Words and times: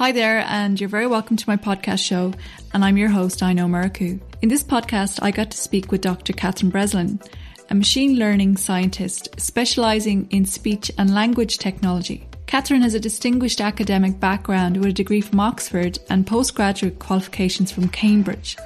Hi 0.00 0.12
there, 0.12 0.46
and 0.48 0.80
you're 0.80 0.88
very 0.88 1.06
welcome 1.06 1.36
to 1.36 1.44
my 1.46 1.58
podcast 1.58 2.02
show. 2.02 2.32
And 2.72 2.82
I'm 2.82 2.96
your 2.96 3.10
host, 3.10 3.42
Aino 3.42 3.66
Muraku. 3.66 4.18
In 4.40 4.48
this 4.48 4.64
podcast, 4.64 5.18
I 5.20 5.30
got 5.30 5.50
to 5.50 5.58
speak 5.58 5.92
with 5.92 6.00
Dr. 6.00 6.32
Catherine 6.32 6.70
Breslin, 6.70 7.20
a 7.68 7.74
machine 7.74 8.16
learning 8.16 8.56
scientist 8.56 9.38
specializing 9.38 10.26
in 10.30 10.46
speech 10.46 10.90
and 10.96 11.14
language 11.14 11.58
technology. 11.58 12.26
Catherine 12.46 12.80
has 12.80 12.94
a 12.94 12.98
distinguished 12.98 13.60
academic 13.60 14.18
background 14.18 14.78
with 14.78 14.88
a 14.88 14.94
degree 14.94 15.20
from 15.20 15.38
Oxford 15.38 15.98
and 16.08 16.26
postgraduate 16.26 16.98
qualifications 16.98 17.70
from 17.70 17.90
Cambridge. 17.90 18.56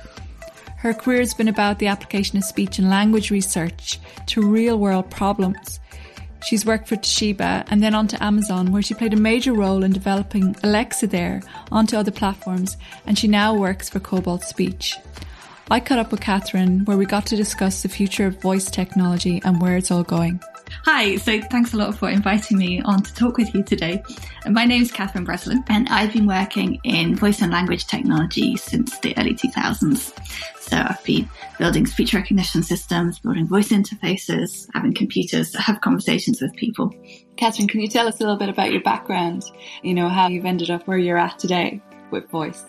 Her 0.76 0.94
career 0.94 1.18
has 1.18 1.34
been 1.34 1.48
about 1.48 1.80
the 1.80 1.88
application 1.88 2.38
of 2.38 2.44
speech 2.44 2.78
and 2.78 2.88
language 2.88 3.32
research 3.32 3.98
to 4.26 4.48
real 4.48 4.78
world 4.78 5.10
problems 5.10 5.80
She's 6.44 6.66
worked 6.66 6.88
for 6.88 6.96
Toshiba 6.96 7.66
and 7.70 7.82
then 7.82 7.94
onto 7.94 8.16
Amazon, 8.20 8.70
where 8.70 8.82
she 8.82 8.92
played 8.94 9.14
a 9.14 9.16
major 9.16 9.54
role 9.54 9.82
in 9.82 9.92
developing 9.92 10.54
Alexa 10.62 11.06
there 11.06 11.42
onto 11.72 11.96
other 11.96 12.10
platforms, 12.10 12.76
and 13.06 13.18
she 13.18 13.28
now 13.28 13.54
works 13.54 13.88
for 13.88 13.98
Cobalt 13.98 14.44
Speech. 14.44 14.96
I 15.70 15.80
caught 15.80 15.98
up 15.98 16.10
with 16.10 16.20
Catherine, 16.20 16.84
where 16.84 16.98
we 16.98 17.06
got 17.06 17.24
to 17.26 17.36
discuss 17.36 17.82
the 17.82 17.88
future 17.88 18.26
of 18.26 18.40
voice 18.40 18.70
technology 18.70 19.40
and 19.44 19.62
where 19.62 19.76
it's 19.76 19.90
all 19.90 20.02
going. 20.02 20.40
Hi, 20.84 21.16
so 21.16 21.40
thanks 21.40 21.72
a 21.72 21.78
lot 21.78 21.96
for 21.96 22.10
inviting 22.10 22.58
me 22.58 22.82
on 22.82 23.02
to 23.02 23.14
talk 23.14 23.38
with 23.38 23.54
you 23.54 23.62
today. 23.62 24.02
My 24.46 24.66
name 24.66 24.82
is 24.82 24.92
Catherine 24.92 25.24
Breslin, 25.24 25.64
and 25.68 25.88
I've 25.88 26.12
been 26.12 26.26
working 26.26 26.80
in 26.84 27.16
voice 27.16 27.40
and 27.40 27.50
language 27.50 27.86
technology 27.86 28.56
since 28.56 28.98
the 28.98 29.16
early 29.16 29.34
2000s. 29.34 30.12
So 30.60 30.76
I've 30.76 31.02
been 31.04 31.30
building 31.58 31.86
speech 31.86 32.12
recognition 32.12 32.62
systems, 32.62 33.18
building 33.20 33.46
voice 33.46 33.70
interfaces, 33.70 34.66
having 34.74 34.92
computers 34.92 35.52
that 35.52 35.62
have 35.62 35.80
conversations 35.80 36.42
with 36.42 36.54
people. 36.56 36.94
Catherine, 37.36 37.68
can 37.68 37.80
you 37.80 37.88
tell 37.88 38.06
us 38.06 38.20
a 38.20 38.22
little 38.22 38.36
bit 38.36 38.50
about 38.50 38.70
your 38.70 38.82
background? 38.82 39.44
You 39.82 39.94
know, 39.94 40.10
how 40.10 40.28
you've 40.28 40.44
ended 40.44 40.70
up 40.70 40.86
where 40.86 40.98
you're 40.98 41.18
at 41.18 41.38
today 41.38 41.80
with 42.10 42.28
voice? 42.28 42.62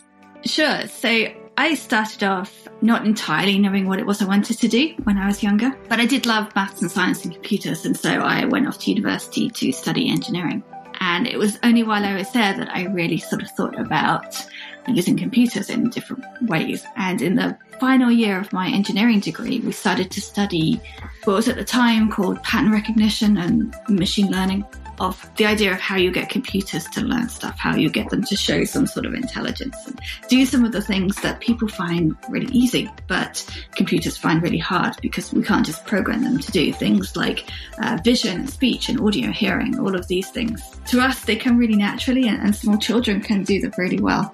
Sure. 0.46 0.88
So 0.88 1.28
I 1.58 1.76
started 1.76 2.24
off 2.24 2.68
not 2.82 3.06
entirely 3.06 3.58
knowing 3.58 3.88
what 3.88 4.00
it 4.00 4.06
was 4.06 4.22
I 4.22 4.26
wanted 4.26 4.60
to 4.60 4.68
do 4.68 4.94
when 5.04 5.18
I 5.18 5.26
was 5.26 5.42
younger, 5.42 5.74
but 5.88 6.02
I 6.02 6.06
did 6.06 6.26
love 6.26 6.54
maths 6.54 6.82
and 6.82 6.92
science 6.92 7.24
and 7.24 7.34
computers, 7.34 7.86
and 7.86 7.96
so 7.96 8.10
I 8.10 8.44
went 8.46 8.68
off 8.68 8.80
to 8.80 8.92
university 8.92 9.50
to 9.50 9.72
study 9.72 10.10
engineering. 10.10 10.64
And 11.00 11.28
it 11.28 11.38
was 11.38 11.58
only 11.64 11.84
while 11.84 12.04
I 12.04 12.16
was 12.16 12.32
there 12.32 12.54
that 12.54 12.70
I 12.76 12.86
really 12.88 13.18
sort 13.18 13.42
of 13.42 13.50
thought 13.52 13.80
about 13.80 14.46
using 14.88 15.18
computers 15.18 15.70
in 15.70 15.90
different 15.90 16.24
ways. 16.44 16.84
And 16.98 17.22
in 17.22 17.36
the 17.36 17.58
final 17.80 18.12
year 18.12 18.40
of 18.40 18.52
my 18.52 18.68
engineering 18.68 19.20
degree, 19.20 19.60
we 19.60 19.72
started 19.72 20.12
to 20.12 20.22
study 20.22 20.82
what 21.24 21.36
was 21.36 21.48
at 21.48 21.56
the 21.56 21.66
time 21.66 22.12
called 22.12 22.44
pattern 22.44 22.72
recognition 22.72 23.38
and 23.38 23.76
machine 23.90 24.30
learning 24.30 24.66
of 25.00 25.30
the 25.36 25.46
idea 25.46 25.72
of 25.72 25.80
how 25.80 25.96
you 25.96 26.12
get 26.12 26.30
computers 26.30 26.86
to 26.86 27.02
learn 27.02 27.30
stuff, 27.30 27.58
how 27.58 27.76
you 27.76 27.90
get 27.90 28.10
them 28.10 28.24
to 28.24 28.36
show 28.36 28.64
some 28.64 28.88
sort 28.88 29.06
of 29.06 29.14
intelligence 29.14 29.76
and 29.88 30.00
do 30.28 30.46
some 30.46 30.64
of 30.64 30.72
the 30.72 30.82
things 30.82 31.16
that 31.22 31.40
people 31.40 31.68
find 31.68 32.16
really 32.30 32.52
easy, 32.54 32.90
but 33.08 33.46
computers 33.76 34.18
find 34.18 34.42
really 34.42 34.58
hard 34.58 34.96
because 35.02 35.34
we 35.34 35.44
can't 35.44 35.66
just 35.66 35.86
program 35.86 36.24
them 36.24 36.40
to 36.40 36.52
do 36.52 36.72
things 36.74 37.16
like 37.16 37.50
uh, 37.80 37.98
vision 38.04 38.48
speech 38.48 38.90
and 38.90 39.00
audio 39.02 39.32
hearing, 39.32 39.80
all 39.80 39.96
of 39.96 40.08
these 40.08 40.30
things. 40.30 40.62
To 40.88 41.02
us, 41.02 41.24
they 41.26 41.36
come 41.36 41.58
really 41.58 41.76
naturally 41.76 42.28
and, 42.28 42.42
and 42.42 42.56
small 42.56 42.78
children 42.78 43.22
can 43.22 43.44
do 43.44 43.62
them 43.62 43.72
really 43.78 44.00
well. 44.00 44.34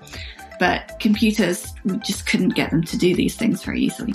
But 0.59 0.97
computers, 0.99 1.73
just 2.05 2.27
couldn't 2.27 2.49
get 2.49 2.69
them 2.69 2.83
to 2.83 2.97
do 2.97 3.15
these 3.15 3.35
things 3.35 3.63
very 3.63 3.81
easily. 3.81 4.13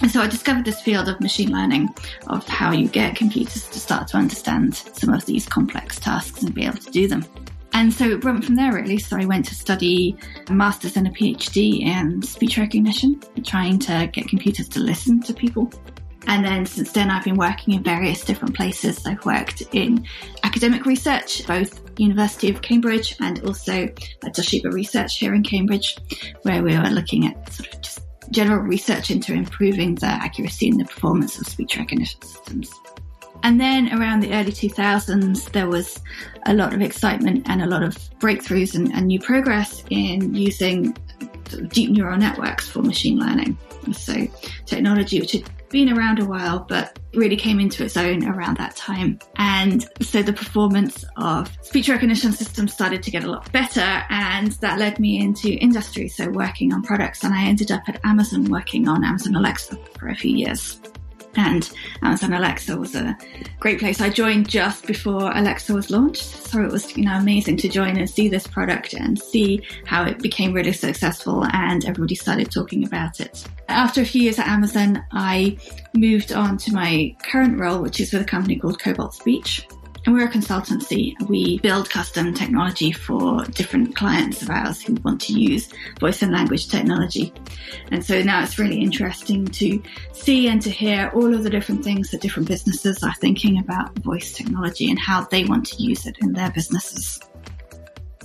And 0.00 0.10
so 0.10 0.20
I 0.20 0.26
discovered 0.26 0.64
this 0.64 0.80
field 0.80 1.08
of 1.08 1.20
machine 1.20 1.52
learning, 1.52 1.94
of 2.26 2.46
how 2.46 2.72
you 2.72 2.88
get 2.88 3.16
computers 3.16 3.68
to 3.68 3.80
start 3.80 4.08
to 4.08 4.16
understand 4.16 4.74
some 4.74 5.12
of 5.12 5.24
these 5.24 5.46
complex 5.46 5.98
tasks 5.98 6.42
and 6.42 6.54
be 6.54 6.66
able 6.66 6.78
to 6.78 6.90
do 6.90 7.08
them. 7.08 7.24
And 7.72 7.92
so 7.92 8.08
it 8.08 8.24
went 8.24 8.44
from 8.44 8.54
there 8.54 8.72
really. 8.72 8.98
So 8.98 9.16
I 9.16 9.24
went 9.24 9.46
to 9.46 9.54
study 9.54 10.16
a 10.46 10.52
master's 10.52 10.96
and 10.96 11.08
a 11.08 11.10
PhD 11.10 11.80
in 11.82 12.22
speech 12.22 12.56
recognition, 12.56 13.20
trying 13.44 13.80
to 13.80 14.08
get 14.12 14.28
computers 14.28 14.68
to 14.70 14.80
listen 14.80 15.20
to 15.22 15.34
people. 15.34 15.72
And 16.26 16.44
then 16.44 16.64
since 16.64 16.92
then, 16.92 17.10
I've 17.10 17.24
been 17.24 17.36
working 17.36 17.74
in 17.74 17.82
various 17.82 18.24
different 18.24 18.54
places. 18.54 19.04
I've 19.06 19.24
worked 19.26 19.62
in 19.72 20.06
academic 20.42 20.86
research, 20.86 21.46
both 21.46 21.80
University 21.98 22.48
of 22.48 22.62
Cambridge 22.62 23.16
and 23.20 23.44
also 23.44 23.72
at 23.72 24.34
Toshiba 24.34 24.72
Research 24.72 25.18
here 25.18 25.34
in 25.34 25.42
Cambridge, 25.42 25.98
where 26.42 26.62
we 26.62 26.78
were 26.78 26.88
looking 26.90 27.26
at 27.26 27.52
sort 27.52 27.74
of 27.74 27.82
just 27.82 28.00
general 28.34 28.60
research 28.62 29.10
into 29.10 29.32
improving 29.32 29.94
the 29.94 30.06
accuracy 30.06 30.68
and 30.68 30.80
the 30.80 30.84
performance 30.84 31.38
of 31.38 31.46
speech 31.46 31.76
recognition 31.76 32.20
systems. 32.22 32.72
And 33.42 33.60
then 33.60 33.92
around 33.92 34.20
the 34.20 34.32
early 34.32 34.52
2000s, 34.52 35.52
there 35.52 35.68
was 35.68 36.00
a 36.46 36.54
lot 36.54 36.72
of 36.72 36.80
excitement 36.80 37.46
and 37.48 37.62
a 37.62 37.66
lot 37.66 37.82
of 37.82 37.94
breakthroughs 38.18 38.74
and, 38.74 38.92
and 38.92 39.06
new 39.06 39.20
progress 39.20 39.84
in 39.90 40.34
using 40.34 40.96
deep 41.68 41.90
neural 41.90 42.16
networks 42.16 42.68
for 42.68 42.82
machine 42.82 43.18
learning. 43.18 43.56
So 43.92 44.14
technology 44.64 45.20
which 45.20 45.32
had 45.32 45.44
been 45.74 45.98
around 45.98 46.20
a 46.20 46.24
while, 46.24 46.60
but 46.60 47.00
really 47.14 47.36
came 47.36 47.58
into 47.58 47.84
its 47.84 47.96
own 47.96 48.24
around 48.28 48.56
that 48.58 48.76
time. 48.76 49.18
And 49.34 49.84
so 50.00 50.22
the 50.22 50.32
performance 50.32 51.04
of 51.16 51.50
speech 51.62 51.88
recognition 51.88 52.30
systems 52.30 52.72
started 52.72 53.02
to 53.02 53.10
get 53.10 53.24
a 53.24 53.30
lot 53.30 53.50
better. 53.50 54.04
And 54.08 54.52
that 54.62 54.78
led 54.78 55.00
me 55.00 55.20
into 55.20 55.48
industry. 55.48 56.08
So 56.08 56.30
working 56.30 56.72
on 56.72 56.82
products. 56.82 57.24
And 57.24 57.34
I 57.34 57.46
ended 57.46 57.72
up 57.72 57.82
at 57.88 58.00
Amazon 58.04 58.44
working 58.44 58.86
on 58.86 59.04
Amazon 59.04 59.34
Alexa 59.34 59.76
for 59.98 60.06
a 60.08 60.14
few 60.14 60.36
years. 60.36 60.80
And 61.36 61.70
uh, 62.02 62.14
Amazon 62.14 62.32
Alexa 62.32 62.76
was 62.76 62.94
a 62.94 63.16
great 63.58 63.78
place. 63.80 64.00
I 64.00 64.08
joined 64.08 64.48
just 64.48 64.86
before 64.86 65.36
Alexa 65.36 65.74
was 65.74 65.90
launched. 65.90 66.22
So 66.22 66.62
it 66.62 66.70
was, 66.70 66.96
you 66.96 67.04
know, 67.04 67.16
amazing 67.16 67.56
to 67.58 67.68
join 67.68 67.96
and 67.96 68.08
see 68.08 68.28
this 68.28 68.46
product 68.46 68.94
and 68.94 69.20
see 69.20 69.62
how 69.84 70.04
it 70.04 70.20
became 70.20 70.52
really 70.52 70.72
successful 70.72 71.44
and 71.52 71.84
everybody 71.84 72.14
started 72.14 72.50
talking 72.50 72.84
about 72.84 73.20
it. 73.20 73.44
After 73.68 74.02
a 74.02 74.04
few 74.04 74.22
years 74.22 74.38
at 74.38 74.46
Amazon, 74.46 75.04
I 75.12 75.58
moved 75.94 76.32
on 76.32 76.58
to 76.58 76.72
my 76.72 77.16
current 77.22 77.58
role, 77.58 77.80
which 77.80 78.00
is 78.00 78.12
with 78.12 78.22
a 78.22 78.26
company 78.26 78.56
called 78.56 78.78
Cobalt 78.78 79.14
Speech. 79.14 79.66
And 80.06 80.14
we're 80.14 80.26
a 80.26 80.30
consultancy. 80.30 81.14
We 81.28 81.58
build 81.60 81.88
custom 81.88 82.34
technology 82.34 82.92
for 82.92 83.42
different 83.46 83.96
clients 83.96 84.42
of 84.42 84.50
ours 84.50 84.82
who 84.82 84.94
want 85.02 85.22
to 85.22 85.32
use 85.32 85.70
voice 85.98 86.20
and 86.20 86.30
language 86.30 86.68
technology. 86.68 87.32
And 87.90 88.04
so 88.04 88.20
now 88.22 88.42
it's 88.42 88.58
really 88.58 88.80
interesting 88.80 89.46
to 89.46 89.82
see 90.12 90.48
and 90.48 90.60
to 90.60 90.68
hear 90.68 91.10
all 91.14 91.34
of 91.34 91.42
the 91.42 91.48
different 91.48 91.84
things 91.84 92.10
that 92.10 92.20
different 92.20 92.48
businesses 92.48 93.02
are 93.02 93.14
thinking 93.14 93.58
about 93.58 93.98
voice 94.00 94.34
technology 94.34 94.90
and 94.90 94.98
how 94.98 95.24
they 95.24 95.44
want 95.44 95.66
to 95.68 95.82
use 95.82 96.04
it 96.04 96.18
in 96.20 96.34
their 96.34 96.50
businesses. 96.50 97.18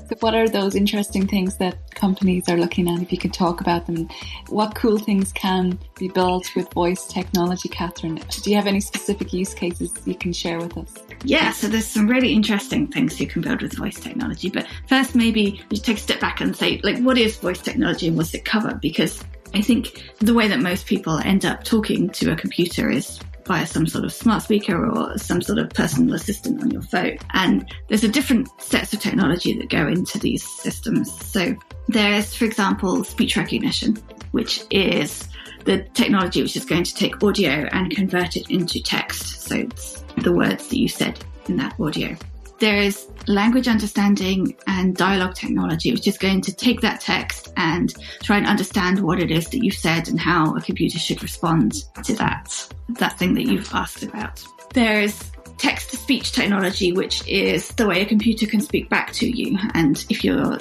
So 0.09 0.15
what 0.19 0.35
are 0.35 0.49
those 0.49 0.75
interesting 0.75 1.27
things 1.27 1.57
that 1.59 1.95
companies 1.95 2.49
are 2.49 2.57
looking 2.57 2.89
at? 2.89 3.01
If 3.01 3.11
you 3.13 3.17
could 3.17 3.33
talk 3.33 3.61
about 3.61 3.85
them, 3.85 4.09
what 4.49 4.75
cool 4.75 4.97
things 4.97 5.31
can 5.31 5.79
be 5.97 6.09
built 6.09 6.49
with 6.57 6.73
voice 6.73 7.05
technology, 7.05 7.69
Catherine? 7.69 8.15
Do 8.15 8.49
you 8.49 8.57
have 8.57 8.67
any 8.67 8.81
specific 8.81 9.31
use 9.31 9.53
cases 9.53 9.93
you 10.05 10.15
can 10.15 10.33
share 10.33 10.57
with 10.57 10.77
us? 10.77 10.93
Yeah, 11.23 11.51
so 11.51 11.67
there's 11.67 11.87
some 11.87 12.07
really 12.07 12.33
interesting 12.33 12.87
things 12.87 13.19
you 13.19 13.27
can 13.27 13.41
build 13.41 13.61
with 13.61 13.73
voice 13.73 13.99
technology. 13.99 14.49
But 14.49 14.67
first, 14.87 15.15
maybe 15.15 15.61
you 15.69 15.77
take 15.77 15.97
a 15.97 16.01
step 16.01 16.19
back 16.19 16.41
and 16.41 16.55
say, 16.55 16.79
like, 16.83 16.99
what 16.99 17.17
is 17.17 17.37
voice 17.37 17.61
technology 17.61 18.07
and 18.07 18.17
what's 18.17 18.33
it 18.33 18.45
cover? 18.45 18.79
Because 18.81 19.23
I 19.53 19.61
think 19.61 20.11
the 20.19 20.33
way 20.33 20.47
that 20.47 20.59
most 20.59 20.85
people 20.85 21.17
end 21.17 21.45
up 21.45 21.63
talking 21.63 22.09
to 22.11 22.31
a 22.31 22.35
computer 22.35 22.89
is 22.89 23.19
via 23.45 23.65
some 23.65 23.87
sort 23.87 24.05
of 24.05 24.13
smart 24.13 24.43
speaker 24.43 24.87
or 24.89 25.17
some 25.17 25.41
sort 25.41 25.57
of 25.57 25.69
personal 25.71 26.13
assistant 26.13 26.61
on 26.61 26.69
your 26.69 26.83
phone. 26.83 27.17
And 27.33 27.67
there's 27.87 28.03
a 28.03 28.07
different 28.07 28.47
sets 28.61 28.93
of 28.93 28.99
technology 28.99 29.57
that 29.57 29.69
go 29.69 29.87
into 29.87 30.19
these 30.19 30.47
systems. 30.47 31.11
So 31.25 31.55
there's, 31.87 32.35
for 32.35 32.45
example, 32.45 33.03
speech 33.03 33.35
recognition, 33.35 33.97
which 34.31 34.63
is 34.69 35.27
the 35.65 35.79
technology 35.95 36.43
which 36.43 36.55
is 36.55 36.63
going 36.63 36.83
to 36.83 36.93
take 36.93 37.23
audio 37.23 37.67
and 37.71 37.89
convert 37.89 38.37
it 38.37 38.49
into 38.51 38.81
text. 38.83 39.41
So 39.41 39.55
it's 39.55 39.98
the 40.23 40.33
words 40.33 40.67
that 40.67 40.77
you 40.77 40.87
said 40.87 41.19
in 41.47 41.57
that 41.57 41.79
audio. 41.79 42.15
There 42.59 42.77
is 42.77 43.07
language 43.27 43.69
understanding 43.69 44.55
and 44.67 44.95
dialogue 44.95 45.35
technology, 45.35 45.93
which 45.93 46.07
is 46.07 46.17
going 46.17 46.41
to 46.41 46.53
take 46.53 46.81
that 46.81 46.99
text 46.99 47.53
and 47.55 47.93
try 48.21 48.37
and 48.37 48.45
understand 48.45 48.99
what 48.99 49.19
it 49.19 49.31
is 49.31 49.47
that 49.49 49.63
you've 49.63 49.75
said 49.75 50.09
and 50.09 50.19
how 50.19 50.55
a 50.55 50.61
computer 50.61 50.99
should 50.99 51.23
respond 51.23 51.83
to 52.03 52.13
that, 52.15 52.73
that 52.89 53.17
thing 53.17 53.33
that 53.35 53.43
you've 53.43 53.73
asked 53.73 54.03
about. 54.03 54.43
There's 54.73 55.31
text 55.59 55.91
to 55.91 55.97
speech 55.97 56.31
technology, 56.31 56.93
which 56.93 57.27
is 57.27 57.67
the 57.69 57.85
way 57.85 58.01
a 58.01 58.05
computer 58.05 58.47
can 58.47 58.61
speak 58.61 58.89
back 58.89 59.11
to 59.13 59.29
you. 59.29 59.57
And 59.73 60.03
if 60.09 60.23
you 60.23 60.57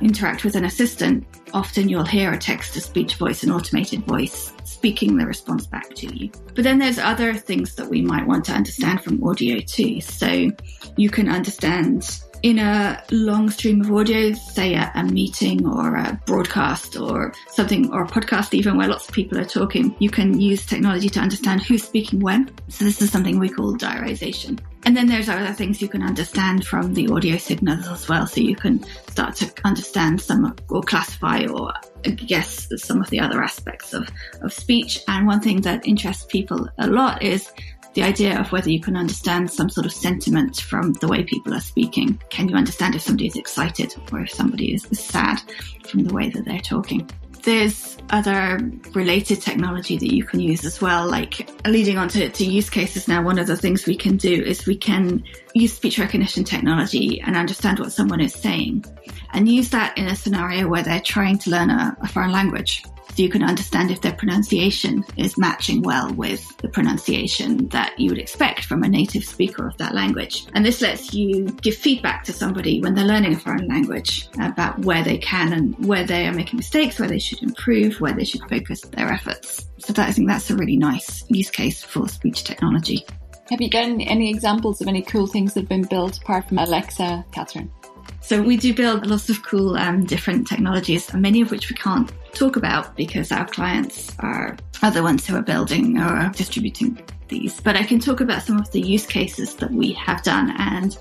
interact 0.00 0.44
with 0.44 0.56
an 0.56 0.64
assistant, 0.64 1.26
often 1.54 1.88
you'll 1.88 2.04
hear 2.04 2.32
a 2.32 2.38
text 2.38 2.74
to 2.74 2.80
speech 2.80 3.14
voice, 3.14 3.42
an 3.42 3.52
automated 3.52 4.04
voice 4.04 4.52
speaking 4.64 5.16
the 5.16 5.26
response 5.26 5.66
back 5.66 5.94
to 5.94 6.14
you. 6.14 6.30
But 6.54 6.64
then 6.64 6.78
there's 6.78 6.98
other 6.98 7.34
things 7.34 7.74
that 7.76 7.88
we 7.88 8.02
might 8.02 8.26
want 8.26 8.44
to 8.46 8.52
understand 8.52 9.02
from 9.02 9.22
audio 9.22 9.60
too. 9.60 10.00
So 10.00 10.50
you 10.96 11.10
can 11.10 11.28
understand 11.28 12.20
in 12.42 12.58
a 12.58 13.02
long 13.10 13.50
stream 13.50 13.80
of 13.80 13.92
audio, 13.92 14.32
say 14.32 14.74
a, 14.74 14.90
a, 14.94 15.04
meeting 15.04 15.66
or 15.66 15.96
a 15.96 16.20
broadcast 16.26 16.96
or 16.96 17.32
something, 17.48 17.92
or 17.92 18.02
a 18.02 18.06
podcast 18.06 18.54
even 18.54 18.76
where 18.76 18.88
lots 18.88 19.08
of 19.08 19.14
people 19.14 19.38
are 19.38 19.44
talking, 19.44 19.94
you 19.98 20.10
can 20.10 20.38
use 20.40 20.64
technology 20.64 21.08
to 21.08 21.20
understand 21.20 21.62
who's 21.62 21.82
speaking 21.82 22.20
when. 22.20 22.50
So 22.68 22.84
this 22.84 23.02
is 23.02 23.10
something 23.10 23.38
we 23.38 23.48
call 23.48 23.76
diarization. 23.76 24.60
And 24.84 24.96
then 24.96 25.06
there's 25.06 25.28
other 25.28 25.52
things 25.52 25.82
you 25.82 25.88
can 25.88 26.02
understand 26.02 26.64
from 26.64 26.94
the 26.94 27.08
audio 27.08 27.36
signals 27.36 27.88
as 27.88 28.08
well. 28.08 28.26
So 28.26 28.40
you 28.40 28.56
can 28.56 28.84
start 29.10 29.34
to 29.36 29.52
understand 29.64 30.20
some 30.20 30.54
or 30.68 30.82
classify 30.82 31.46
or 31.46 31.72
guess 32.02 32.68
some 32.76 33.00
of 33.00 33.10
the 33.10 33.20
other 33.20 33.42
aspects 33.42 33.92
of, 33.92 34.08
of 34.42 34.52
speech. 34.52 35.00
And 35.08 35.26
one 35.26 35.40
thing 35.40 35.62
that 35.62 35.86
interests 35.86 36.24
people 36.24 36.68
a 36.78 36.86
lot 36.86 37.22
is 37.22 37.50
the 37.94 38.02
idea 38.02 38.38
of 38.38 38.52
whether 38.52 38.70
you 38.70 38.80
can 38.80 38.96
understand 38.96 39.50
some 39.50 39.68
sort 39.68 39.86
of 39.86 39.92
sentiment 39.92 40.60
from 40.60 40.92
the 40.94 41.08
way 41.08 41.24
people 41.24 41.54
are 41.54 41.60
speaking. 41.60 42.20
Can 42.30 42.48
you 42.48 42.56
understand 42.56 42.94
if 42.94 43.02
somebody 43.02 43.26
is 43.26 43.36
excited 43.36 43.94
or 44.12 44.20
if 44.20 44.30
somebody 44.30 44.74
is 44.74 44.84
sad 44.92 45.40
from 45.86 46.04
the 46.04 46.14
way 46.14 46.30
that 46.30 46.44
they're 46.44 46.60
talking? 46.60 47.08
There's 47.42 47.96
other 48.10 48.60
related 48.94 49.40
technology 49.40 49.96
that 49.96 50.12
you 50.12 50.24
can 50.24 50.40
use 50.40 50.64
as 50.64 50.80
well, 50.80 51.08
like 51.08 51.48
leading 51.66 51.96
on 51.96 52.08
to, 52.08 52.28
to 52.28 52.44
use 52.44 52.68
cases 52.68 53.08
now. 53.08 53.22
One 53.22 53.38
of 53.38 53.46
the 53.46 53.56
things 53.56 53.86
we 53.86 53.96
can 53.96 54.16
do 54.16 54.32
is 54.32 54.66
we 54.66 54.76
can 54.76 55.22
use 55.54 55.72
speech 55.72 55.98
recognition 55.98 56.44
technology 56.44 57.20
and 57.20 57.36
understand 57.36 57.78
what 57.78 57.92
someone 57.92 58.20
is 58.20 58.34
saying 58.34 58.84
and 59.32 59.48
use 59.48 59.70
that 59.70 59.96
in 59.96 60.06
a 60.06 60.16
scenario 60.16 60.68
where 60.68 60.82
they're 60.82 61.00
trying 61.00 61.38
to 61.38 61.50
learn 61.50 61.70
a, 61.70 61.96
a 62.02 62.08
foreign 62.08 62.32
language 62.32 62.82
so 63.18 63.24
you 63.24 63.28
can 63.28 63.42
understand 63.42 63.90
if 63.90 64.00
their 64.00 64.12
pronunciation 64.12 65.04
is 65.16 65.36
matching 65.36 65.82
well 65.82 66.08
with 66.14 66.56
the 66.58 66.68
pronunciation 66.68 67.66
that 67.70 67.98
you 67.98 68.10
would 68.10 68.18
expect 68.20 68.64
from 68.64 68.84
a 68.84 68.88
native 68.88 69.24
speaker 69.24 69.66
of 69.66 69.76
that 69.78 69.92
language. 69.92 70.46
And 70.54 70.64
this 70.64 70.80
lets 70.80 71.12
you 71.12 71.46
give 71.46 71.74
feedback 71.74 72.22
to 72.24 72.32
somebody 72.32 72.80
when 72.80 72.94
they're 72.94 73.04
learning 73.04 73.34
a 73.34 73.36
foreign 73.40 73.66
language 73.66 74.28
about 74.40 74.78
where 74.84 75.02
they 75.02 75.18
can 75.18 75.52
and 75.52 75.84
where 75.84 76.04
they 76.04 76.28
are 76.28 76.32
making 76.32 76.58
mistakes, 76.58 77.00
where 77.00 77.08
they 77.08 77.18
should 77.18 77.42
improve, 77.42 78.00
where 78.00 78.12
they 78.12 78.24
should 78.24 78.48
focus 78.48 78.82
their 78.82 79.12
efforts. 79.12 79.66
So 79.78 79.92
that, 79.94 80.08
I 80.08 80.12
think 80.12 80.28
that's 80.28 80.50
a 80.50 80.54
really 80.54 80.76
nice 80.76 81.24
use 81.28 81.50
case 81.50 81.82
for 81.82 82.08
speech 82.08 82.44
technology. 82.44 83.04
Have 83.50 83.60
you 83.60 83.68
got 83.68 83.82
any 83.82 84.30
examples 84.30 84.80
of 84.80 84.86
any 84.86 85.02
cool 85.02 85.26
things 85.26 85.54
that 85.54 85.62
have 85.62 85.68
been 85.68 85.82
built 85.82 86.18
apart 86.18 86.46
from 86.46 86.58
Alexa, 86.58 87.24
Catherine? 87.32 87.72
So 88.20 88.42
we 88.42 88.56
do 88.56 88.74
build 88.74 89.06
lots 89.06 89.30
of 89.30 89.42
cool 89.42 89.76
um, 89.76 90.04
different 90.04 90.46
technologies, 90.46 91.12
many 91.14 91.40
of 91.40 91.50
which 91.50 91.70
we 91.70 91.76
can't 91.76 92.12
talk 92.32 92.56
about 92.56 92.96
because 92.96 93.32
our 93.32 93.46
clients 93.46 94.14
are, 94.20 94.56
are 94.82 94.90
the 94.90 95.02
ones 95.02 95.26
who 95.26 95.36
are 95.36 95.42
building 95.42 95.98
or 95.98 96.30
distributing 96.30 97.00
these. 97.28 97.60
But 97.60 97.76
I 97.76 97.82
can 97.82 97.98
talk 97.98 98.20
about 98.20 98.42
some 98.42 98.58
of 98.58 98.70
the 98.72 98.80
use 98.80 99.06
cases 99.06 99.54
that 99.56 99.70
we 99.70 99.92
have 99.92 100.22
done 100.22 100.54
and 100.58 100.96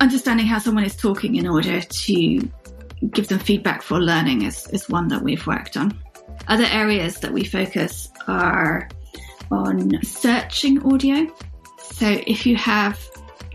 understanding 0.00 0.46
how 0.46 0.58
someone 0.58 0.84
is 0.84 0.96
talking 0.96 1.36
in 1.36 1.46
order 1.46 1.80
to 1.80 2.50
give 3.12 3.28
them 3.28 3.38
feedback 3.38 3.82
for 3.82 4.00
learning 4.00 4.42
is, 4.42 4.66
is 4.68 4.88
one 4.88 5.08
that 5.08 5.22
we've 5.22 5.46
worked 5.46 5.76
on. 5.76 5.98
Other 6.48 6.66
areas 6.70 7.20
that 7.20 7.32
we 7.32 7.44
focus 7.44 8.08
are 8.26 8.88
on 9.50 10.02
searching 10.02 10.82
audio. 10.92 11.26
So 11.78 12.06
if 12.26 12.46
you 12.46 12.56
have 12.56 12.98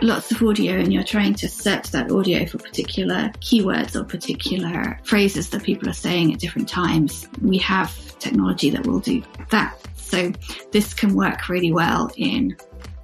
lots 0.01 0.31
of 0.31 0.41
audio 0.41 0.73
and 0.73 0.93
you're 0.93 1.03
trying 1.03 1.33
to 1.35 1.47
search 1.47 1.91
that 1.91 2.11
audio 2.11 2.45
for 2.45 2.57
particular 2.57 3.31
keywords 3.39 3.95
or 3.95 4.03
particular 4.03 4.99
phrases 5.03 5.49
that 5.49 5.63
people 5.63 5.89
are 5.89 5.93
saying 5.93 6.33
at 6.33 6.39
different 6.39 6.67
times, 6.67 7.27
we 7.41 7.57
have 7.59 7.93
technology 8.19 8.69
that 8.69 8.85
will 8.85 8.99
do 8.99 9.23
that. 9.49 9.77
So 9.95 10.31
this 10.71 10.93
can 10.93 11.15
work 11.15 11.49
really 11.49 11.71
well 11.71 12.11
in 12.15 12.55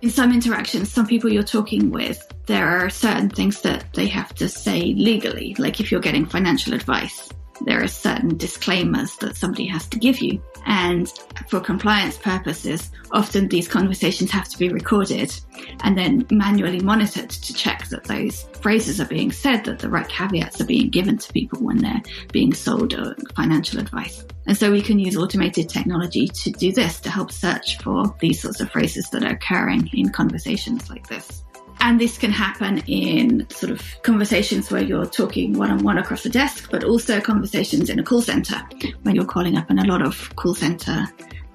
in 0.02 0.10
some 0.10 0.34
interactions, 0.34 0.92
some 0.92 1.06
people 1.06 1.32
you're 1.32 1.44
talking 1.44 1.92
with, 1.92 2.28
there 2.48 2.68
are 2.68 2.90
certain 2.90 3.30
things 3.30 3.62
that 3.62 3.86
they 3.94 4.08
have 4.08 4.34
to 4.36 4.50
say 4.50 4.94
legally. 4.96 5.56
Like 5.60 5.80
if 5.80 5.92
you're 5.92 6.02
getting 6.02 6.26
financial 6.26 6.74
advice, 6.74 7.30
there 7.66 7.84
are 7.84 7.88
certain 7.88 8.38
disclaimers 8.38 9.16
that 9.18 9.36
somebody 9.36 9.68
has 9.68 9.88
to 9.88 10.00
give 10.00 10.20
you. 10.20 10.42
And 10.66 11.08
for 11.48 11.60
compliance 11.60 12.18
purposes, 12.18 12.92
often 13.12 13.48
these 13.48 13.68
conversations 13.68 14.32
have 14.32 14.48
to 14.50 14.58
be 14.58 14.70
recorded 14.70 15.34
and 15.84 15.98
then 15.98 16.26
manually 16.32 16.80
monitored 16.80 17.30
to 17.30 17.54
check 17.54 17.88
that 17.90 18.04
those 18.04 18.44
phrases 18.62 19.02
are 19.02 19.06
being 19.06 19.32
said, 19.32 19.66
that 19.66 19.80
the 19.80 19.90
right 19.90 20.08
caveats 20.08 20.62
are 20.62 20.66
being 20.66 20.90
given 20.90 21.18
to 21.18 21.34
people 21.34 21.60
when 21.60 21.78
they're 21.78 22.02
being 22.32 22.54
sold 22.54 22.94
financial 23.36 23.80
advice. 23.80 24.24
And 24.48 24.58
so 24.58 24.72
we 24.72 24.82
can 24.82 25.00
use 25.00 25.18
automated 25.18 25.70
technology 25.70 26.28
to 26.28 26.52
do 26.52 26.72
this 26.72 27.00
to 27.02 27.10
help 27.10 27.32
search 27.32 27.78
for 27.80 28.16
these 28.20 28.42
sorts 28.42 28.60
of 28.60 28.72
phrases 28.72 29.10
that 29.12 29.24
are 29.24 29.34
occurring 29.34 29.90
in 29.94 30.10
conversations 30.10 30.90
like 30.90 31.08
this. 31.08 31.44
And 31.84 32.00
this 32.00 32.18
can 32.18 32.32
happen 32.32 32.78
in 32.88 33.50
sort 33.50 33.72
of 33.72 33.82
conversations 34.04 34.70
where 34.70 34.84
you're 34.84 35.08
talking 35.08 35.54
one 35.54 35.72
on 35.72 35.84
one 35.84 35.98
across 35.98 36.26
a 36.26 36.30
desk, 36.30 36.70
but 36.70 36.84
also 36.84 37.20
conversations 37.20 37.90
in 37.90 37.98
a 37.98 38.04
call 38.04 38.22
center 38.22 38.62
when 39.02 39.16
you're 39.16 39.26
calling 39.26 39.58
up 39.58 39.70
and 39.70 39.80
a 39.80 39.86
lot 39.86 40.04
of 40.04 40.36
call 40.36 40.54
center 40.54 41.08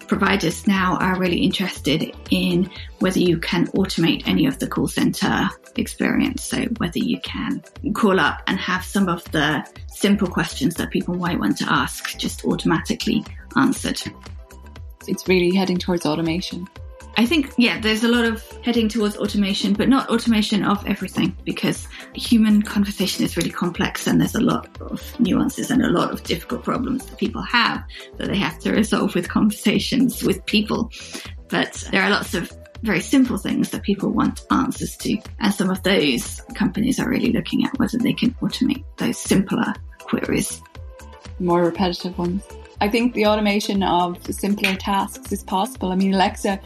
providers 0.09 0.67
now 0.67 0.97
are 0.99 1.19
really 1.19 1.39
interested 1.39 2.15
in 2.31 2.71
whether 2.99 3.19
you 3.19 3.39
can 3.39 3.67
automate 3.69 4.27
any 4.27 4.47
of 4.47 4.59
the 4.59 4.67
call 4.67 4.89
center 4.89 5.49
experience. 5.77 6.45
So 6.45 6.65
whether 6.79 6.99
you 6.99 7.21
can 7.21 7.63
call 7.95 8.19
up 8.19 8.43
and 8.47 8.59
have 8.59 8.85
some 8.85 9.09
of 9.09 9.25
the 9.33 9.65
simple 9.89 10.29
questions 10.29 10.75
that 10.77 10.91
people 10.91 11.15
might 11.15 11.39
want 11.39 11.59
to 11.59 11.73
ask 11.73 12.19
just 12.19 12.45
automatically 12.45 13.25
answered. 13.57 14.01
It's 15.07 15.29
really 15.29 15.55
heading 15.55 15.79
towards 15.79 16.05
automation. 16.05 16.69
I 17.19 17.25
think, 17.25 17.53
yeah, 17.57 17.81
there's 17.81 18.05
a 18.05 18.09
lot 18.09 18.27
of 18.27 18.45
heading 18.63 18.89
towards 18.89 19.17
automation, 19.17 19.73
but 19.73 19.89
not 19.89 20.11
automation 20.11 20.63
of 20.63 20.87
everything 20.87 21.35
because 21.45 21.89
human 22.15 22.61
conversation 22.61 23.25
is 23.25 23.39
really 23.39 23.51
complex 23.51 24.07
and 24.07 24.21
there's 24.21 24.35
a 24.35 24.41
lot 24.41 24.69
of 24.83 25.19
nuances 25.19 25.71
and 25.71 25.83
a 25.83 25.89
lot 25.89 26.13
of 26.13 26.23
difficult 26.25 26.63
problems 26.63 27.07
that 27.07 27.17
people 27.17 27.41
have 27.41 27.83
that 28.19 28.29
they 28.29 28.37
have 28.37 28.59
to 28.61 28.73
resolve 28.73 29.15
with 29.15 29.31
conversations 29.31 30.23
with 30.23 30.45
people. 30.45 30.91
But 31.49 31.89
there 31.91 32.03
are 32.03 32.11
lots 32.11 32.35
of 32.35 32.53
very 32.83 33.01
simple 33.01 33.39
things 33.39 33.71
that 33.71 33.83
people 33.83 34.11
want 34.11 34.45
answers 34.51 34.97
to. 34.99 35.17
And 35.41 35.55
some 35.55 35.71
of 35.71 35.83
those 35.83 36.43
companies 36.55 37.01
are 37.01 37.09
really 37.09 37.33
looking 37.33 37.65
at 37.65 37.79
whether 37.79 37.97
they 37.97 38.13
can 38.13 38.33
automate 38.43 38.85
those 38.99 39.17
simpler 39.17 39.73
queries. 40.01 40.61
More 41.39 41.65
repetitive 41.65 42.19
ones. 42.19 42.43
I 42.81 42.91
think 42.91 43.15
the 43.15 43.27
automation 43.27 43.83
of 43.83 44.23
simpler 44.35 44.75
tasks 44.75 45.33
is 45.33 45.43
possible. 45.43 45.93
I 45.93 45.97
mean, 45.97 46.13
Alexa 46.13 46.61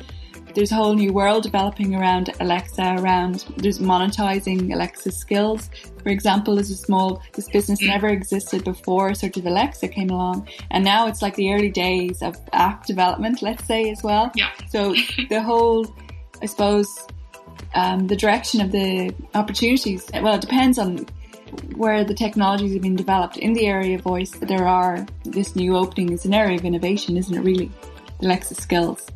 there's 0.54 0.72
a 0.72 0.74
whole 0.74 0.94
new 0.94 1.12
world 1.12 1.42
developing 1.42 1.94
around 1.94 2.30
Alexa, 2.40 2.96
around 2.98 3.44
there's 3.56 3.78
monetizing 3.78 4.72
Alexa 4.72 5.12
skills. 5.12 5.70
For 6.02 6.08
example, 6.08 6.54
there's 6.54 6.70
a 6.70 6.76
small, 6.76 7.22
this 7.34 7.48
business 7.48 7.80
never 7.82 8.08
existed 8.08 8.64
before 8.64 9.14
sort 9.14 9.36
of 9.36 9.46
Alexa 9.46 9.88
came 9.88 10.10
along. 10.10 10.48
And 10.70 10.84
now 10.84 11.06
it's 11.06 11.22
like 11.22 11.36
the 11.36 11.52
early 11.52 11.70
days 11.70 12.22
of 12.22 12.36
app 12.52 12.86
development, 12.86 13.42
let's 13.42 13.64
say 13.64 13.90
as 13.90 14.02
well. 14.02 14.32
Yeah. 14.34 14.50
So 14.68 14.94
the 15.28 15.42
whole, 15.42 15.94
I 16.42 16.46
suppose, 16.46 17.06
um, 17.74 18.06
the 18.06 18.16
direction 18.16 18.60
of 18.60 18.72
the 18.72 19.14
opportunities, 19.34 20.08
well, 20.20 20.34
it 20.34 20.40
depends 20.40 20.78
on 20.78 21.06
where 21.74 22.04
the 22.04 22.14
technologies 22.14 22.72
have 22.72 22.82
been 22.82 22.96
developed 22.96 23.36
in 23.36 23.52
the 23.52 23.66
area 23.66 23.96
of 23.96 24.02
voice. 24.02 24.30
There 24.30 24.66
are, 24.66 25.06
this 25.24 25.54
new 25.54 25.76
opening 25.76 26.12
is 26.12 26.24
an 26.24 26.34
area 26.34 26.56
of 26.56 26.64
innovation, 26.64 27.16
isn't 27.16 27.34
it 27.34 27.40
really? 27.40 27.70
Alexa 28.22 28.54
skills 28.54 29.06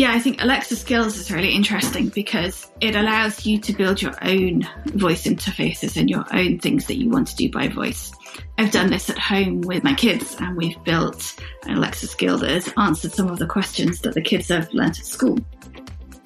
yeah, 0.00 0.12
I 0.12 0.18
think 0.18 0.42
Alexa 0.42 0.76
Skills 0.76 1.18
is 1.18 1.30
really 1.30 1.54
interesting 1.54 2.08
because 2.08 2.70
it 2.80 2.96
allows 2.96 3.44
you 3.44 3.58
to 3.60 3.74
build 3.74 4.00
your 4.00 4.14
own 4.22 4.66
voice 4.94 5.24
interfaces 5.24 5.98
and 5.98 6.08
your 6.08 6.24
own 6.32 6.58
things 6.58 6.86
that 6.86 6.96
you 6.96 7.10
want 7.10 7.28
to 7.28 7.36
do 7.36 7.50
by 7.50 7.68
voice. 7.68 8.10
I've 8.56 8.70
done 8.70 8.88
this 8.88 9.10
at 9.10 9.18
home 9.18 9.60
with 9.60 9.84
my 9.84 9.92
kids 9.92 10.38
and 10.40 10.56
we've 10.56 10.82
built 10.84 11.38
an 11.64 11.76
Alexa 11.76 12.06
skill 12.06 12.38
that 12.38 12.48
has 12.48 12.72
answered 12.78 13.12
some 13.12 13.28
of 13.28 13.38
the 13.38 13.46
questions 13.46 14.00
that 14.00 14.14
the 14.14 14.22
kids 14.22 14.48
have 14.48 14.72
learnt 14.72 14.98
at 14.98 15.04
school. 15.04 15.38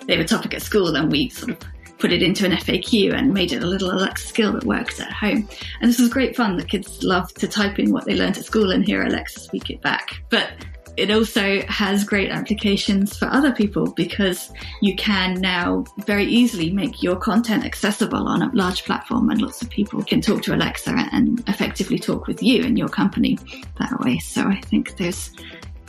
They 0.07 0.15
have 0.15 0.25
a 0.25 0.29
topic 0.29 0.55
at 0.55 0.63
school 0.63 0.95
and 0.95 1.11
we 1.11 1.31
sort 1.31 1.51
of 1.51 1.59
put 1.99 2.13
it 2.13 2.23
into 2.23 2.47
an 2.47 2.53
FAQ 2.53 3.13
and 3.13 3.35
made 3.35 3.51
it 3.51 3.65
a 3.65 3.67
little 3.67 3.91
Alexa 3.91 4.29
skill 4.29 4.53
that 4.53 4.63
works 4.63 5.01
at 5.01 5.11
home. 5.11 5.49
And 5.81 5.91
this 5.91 5.99
was 5.99 6.11
great 6.11 6.37
fun. 6.37 6.57
The 6.57 6.65
kids 6.65 7.03
love 7.03 7.35
to 7.35 7.49
type 7.49 7.81
in 7.81 7.91
what 7.91 8.05
they 8.05 8.15
learnt 8.15 8.39
at 8.39 8.45
school 8.45 8.71
and 8.71 8.87
hear 8.87 9.03
Alexa 9.03 9.41
speak 9.41 9.69
it 9.71 9.83
back. 9.83 10.23
But 10.31 10.53
it 10.97 11.11
also 11.11 11.63
has 11.63 12.05
great 12.05 12.31
applications 12.31 13.17
for 13.17 13.27
other 13.27 13.53
people 13.53 13.91
because 13.93 14.53
you 14.81 14.95
can 14.97 15.41
now 15.41 15.85
very 16.07 16.25
easily 16.25 16.71
make 16.71 17.03
your 17.03 17.17
content 17.17 17.65
accessible 17.65 18.29
on 18.29 18.43
a 18.43 18.51
large 18.55 18.85
platform 18.85 19.31
and 19.31 19.41
lots 19.41 19.61
of 19.63 19.71
people 19.71 20.03
can 20.05 20.21
talk 20.21 20.43
to 20.43 20.55
Alexa 20.55 20.95
and 21.13 21.43
effectively 21.49 21.99
talk 21.99 22.27
with 22.27 22.43
you 22.43 22.63
and 22.65 22.79
your 22.79 22.89
company 22.89 23.39
that 23.79 23.99
way. 24.01 24.19
So 24.19 24.43
I 24.43 24.61
think 24.61 24.97
there's 24.97 25.31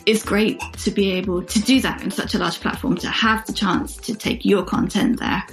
it's 0.05 0.24
great 0.24 0.62
to 0.74 0.91
be 0.91 1.12
able 1.12 1.41
to 1.43 1.59
do 1.62 1.81
that 1.81 2.03
in 2.03 2.12
such 2.12 2.35
a 2.35 2.38
large 2.38 2.59
platform, 2.59 2.95
to 2.97 3.09
have 3.09 3.45
the 3.47 3.53
chance 3.53 3.97
to 3.97 4.13
take 4.13 4.45
your 4.45 4.63
content 4.63 5.19
there. 5.19 5.43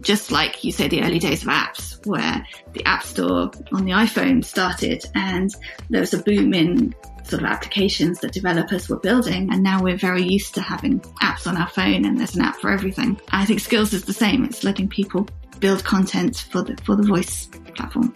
Just 0.00 0.30
like 0.30 0.64
you 0.64 0.72
say, 0.72 0.88
the 0.88 1.02
early 1.02 1.18
days 1.18 1.42
of 1.42 1.48
apps 1.48 2.04
where 2.06 2.46
the 2.72 2.84
app 2.84 3.02
store 3.02 3.50
on 3.72 3.84
the 3.84 3.92
iPhone 3.92 4.44
started 4.44 5.04
and 5.14 5.50
there 5.90 6.00
was 6.00 6.14
a 6.14 6.22
boom 6.22 6.54
in 6.54 6.94
sort 7.24 7.42
of 7.42 7.48
applications 7.48 8.20
that 8.20 8.32
developers 8.32 8.88
were 8.88 8.98
building. 8.98 9.50
And 9.52 9.62
now 9.62 9.82
we're 9.82 9.96
very 9.96 10.22
used 10.22 10.54
to 10.54 10.60
having 10.60 11.00
apps 11.22 11.46
on 11.46 11.56
our 11.56 11.68
phone 11.68 12.04
and 12.04 12.18
there's 12.18 12.34
an 12.34 12.42
app 12.42 12.56
for 12.56 12.70
everything. 12.70 13.20
I 13.30 13.44
think 13.44 13.60
skills 13.60 13.92
is 13.92 14.04
the 14.04 14.12
same. 14.12 14.44
It's 14.44 14.64
letting 14.64 14.88
people 14.88 15.28
build 15.60 15.84
content 15.84 16.46
for 16.50 16.62
the 16.62 16.76
for 16.84 16.96
the 16.96 17.02
voice 17.02 17.46
platform. 17.74 18.14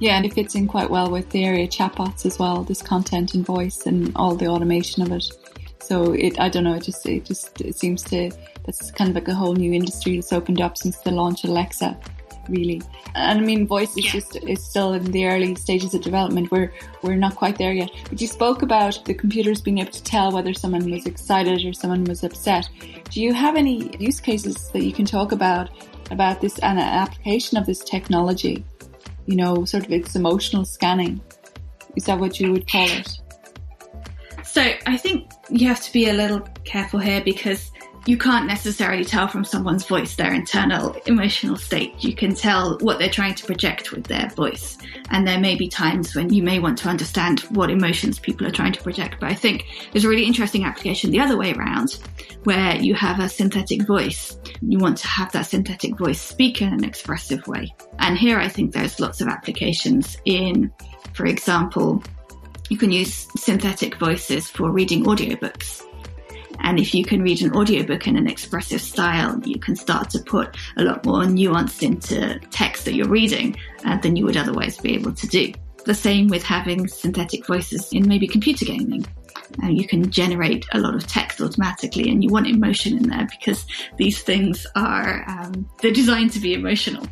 Yeah, 0.00 0.16
and 0.16 0.24
it 0.24 0.32
fits 0.32 0.54
in 0.54 0.68
quite 0.68 0.90
well 0.90 1.10
with 1.10 1.28
the 1.30 1.44
area 1.44 1.66
chatbots 1.66 2.24
as 2.24 2.38
well. 2.38 2.62
This 2.62 2.82
content 2.82 3.34
and 3.34 3.44
voice 3.44 3.84
and 3.84 4.12
all 4.14 4.36
the 4.36 4.46
automation 4.46 5.02
of 5.02 5.12
it. 5.12 5.24
So 5.88 6.12
it, 6.12 6.38
I 6.38 6.50
don't 6.50 6.64
know, 6.64 6.74
it 6.74 6.82
just, 6.82 7.06
it 7.06 7.24
just, 7.24 7.62
it 7.62 7.74
seems 7.74 8.02
to, 8.04 8.30
that's 8.66 8.90
kind 8.90 9.08
of 9.08 9.14
like 9.14 9.26
a 9.26 9.34
whole 9.34 9.54
new 9.54 9.72
industry 9.72 10.16
that's 10.16 10.34
opened 10.34 10.60
up 10.60 10.76
since 10.76 10.98
the 10.98 11.10
launch 11.10 11.44
of 11.44 11.50
Alexa, 11.50 11.98
really. 12.46 12.82
And 13.14 13.40
I 13.40 13.42
mean, 13.42 13.66
voice 13.66 13.96
is 13.96 14.04
just, 14.04 14.36
is 14.36 14.62
still 14.62 14.92
in 14.92 15.10
the 15.12 15.24
early 15.24 15.54
stages 15.54 15.94
of 15.94 16.02
development. 16.02 16.50
We're, 16.50 16.74
we're 17.00 17.16
not 17.16 17.36
quite 17.36 17.56
there 17.56 17.72
yet. 17.72 17.90
But 18.10 18.20
you 18.20 18.26
spoke 18.26 18.60
about 18.60 19.02
the 19.06 19.14
computers 19.14 19.62
being 19.62 19.78
able 19.78 19.92
to 19.92 20.02
tell 20.02 20.30
whether 20.30 20.52
someone 20.52 20.90
was 20.90 21.06
excited 21.06 21.64
or 21.64 21.72
someone 21.72 22.04
was 22.04 22.22
upset. 22.22 22.68
Do 23.10 23.22
you 23.22 23.32
have 23.32 23.56
any 23.56 23.96
use 23.96 24.20
cases 24.20 24.68
that 24.74 24.82
you 24.82 24.92
can 24.92 25.06
talk 25.06 25.32
about, 25.32 25.70
about 26.10 26.42
this 26.42 26.58
and 26.58 26.78
an 26.78 26.84
application 26.84 27.56
of 27.56 27.64
this 27.64 27.78
technology? 27.78 28.62
You 29.24 29.36
know, 29.36 29.64
sort 29.64 29.86
of 29.86 29.92
its 29.92 30.14
emotional 30.14 30.66
scanning. 30.66 31.22
Is 31.96 32.04
that 32.04 32.18
what 32.18 32.38
you 32.38 32.52
would 32.52 32.70
call 32.70 32.86
it? 32.90 33.08
So 34.44 34.62
I 34.86 34.98
think 34.98 35.30
you 35.50 35.68
have 35.68 35.82
to 35.82 35.92
be 35.92 36.08
a 36.08 36.12
little 36.12 36.40
careful 36.64 37.00
here 37.00 37.22
because 37.22 37.70
you 38.06 38.16
can't 38.16 38.46
necessarily 38.46 39.04
tell 39.04 39.28
from 39.28 39.44
someone's 39.44 39.84
voice 39.84 40.14
their 40.14 40.32
internal 40.32 40.92
emotional 41.04 41.56
state. 41.56 41.92
You 42.02 42.14
can 42.14 42.34
tell 42.34 42.78
what 42.78 42.98
they're 42.98 43.10
trying 43.10 43.34
to 43.34 43.44
project 43.44 43.92
with 43.92 44.04
their 44.04 44.30
voice. 44.30 44.78
And 45.10 45.26
there 45.26 45.38
may 45.38 45.56
be 45.56 45.68
times 45.68 46.14
when 46.14 46.32
you 46.32 46.42
may 46.42 46.58
want 46.58 46.78
to 46.78 46.88
understand 46.88 47.40
what 47.50 47.70
emotions 47.70 48.18
people 48.18 48.46
are 48.46 48.50
trying 48.50 48.72
to 48.72 48.82
project. 48.82 49.16
But 49.20 49.30
I 49.30 49.34
think 49.34 49.66
there's 49.92 50.04
a 50.06 50.08
really 50.08 50.24
interesting 50.24 50.64
application 50.64 51.10
the 51.10 51.20
other 51.20 51.36
way 51.36 51.52
around 51.52 51.98
where 52.44 52.76
you 52.76 52.94
have 52.94 53.20
a 53.20 53.28
synthetic 53.28 53.86
voice. 53.86 54.38
You 54.62 54.78
want 54.78 54.96
to 54.98 55.06
have 55.06 55.30
that 55.32 55.42
synthetic 55.42 55.98
voice 55.98 56.20
speak 56.20 56.62
in 56.62 56.72
an 56.72 56.84
expressive 56.84 57.46
way. 57.46 57.74
And 57.98 58.16
here 58.16 58.38
I 58.38 58.48
think 58.48 58.72
there's 58.72 59.00
lots 59.00 59.20
of 59.20 59.28
applications 59.28 60.16
in, 60.24 60.72
for 61.12 61.26
example, 61.26 62.02
you 62.68 62.76
can 62.76 62.90
use 62.90 63.28
synthetic 63.36 63.96
voices 63.96 64.48
for 64.48 64.70
reading 64.70 65.04
audiobooks. 65.04 65.84
And 66.60 66.78
if 66.78 66.94
you 66.94 67.04
can 67.04 67.22
read 67.22 67.40
an 67.42 67.54
audiobook 67.54 68.06
in 68.06 68.16
an 68.16 68.26
expressive 68.26 68.80
style, 68.80 69.40
you 69.44 69.58
can 69.58 69.76
start 69.76 70.10
to 70.10 70.18
put 70.18 70.56
a 70.76 70.82
lot 70.82 71.04
more 71.04 71.24
nuance 71.24 71.82
into 71.82 72.38
text 72.50 72.84
that 72.84 72.94
you're 72.94 73.08
reading 73.08 73.56
uh, 73.84 73.98
than 73.98 74.16
you 74.16 74.24
would 74.24 74.36
otherwise 74.36 74.76
be 74.76 74.94
able 74.94 75.12
to 75.12 75.26
do. 75.26 75.52
The 75.84 75.94
same 75.94 76.26
with 76.26 76.42
having 76.42 76.88
synthetic 76.88 77.46
voices 77.46 77.92
in 77.92 78.08
maybe 78.08 78.26
computer 78.26 78.64
gaming. 78.64 79.06
Uh, 79.62 79.68
you 79.68 79.86
can 79.86 80.10
generate 80.10 80.66
a 80.72 80.78
lot 80.78 80.94
of 80.94 81.06
text 81.06 81.40
automatically 81.40 82.10
and 82.10 82.22
you 82.22 82.28
want 82.28 82.46
emotion 82.46 82.98
in 82.98 83.08
there 83.08 83.26
because 83.30 83.64
these 83.96 84.20
things 84.20 84.66
are, 84.74 85.24
um, 85.28 85.66
they're 85.80 85.90
designed 85.90 86.32
to 86.32 86.40
be 86.40 86.52
emotional 86.52 87.06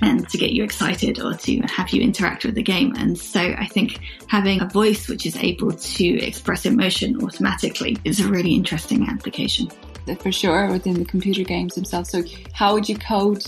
and 0.00 0.28
to 0.28 0.38
get 0.38 0.52
you 0.52 0.62
excited 0.62 1.20
or 1.20 1.34
to 1.34 1.60
have 1.62 1.90
you 1.90 2.02
interact 2.02 2.44
with 2.44 2.54
the 2.54 2.62
game. 2.62 2.94
And 2.96 3.18
so 3.18 3.40
I 3.40 3.66
think 3.66 4.00
having 4.28 4.60
a 4.60 4.66
voice 4.66 5.08
which 5.08 5.26
is 5.26 5.36
able 5.36 5.72
to 5.72 6.06
express 6.24 6.66
emotion 6.66 7.22
automatically 7.22 7.96
is 8.04 8.20
a 8.20 8.28
really 8.28 8.54
interesting 8.54 9.08
application. 9.08 9.68
For 10.20 10.32
sure, 10.32 10.70
within 10.70 10.94
the 10.94 11.04
computer 11.04 11.44
games 11.44 11.74
themselves. 11.74 12.08
So 12.08 12.22
how 12.52 12.72
would 12.72 12.88
you 12.88 12.96
code? 12.96 13.44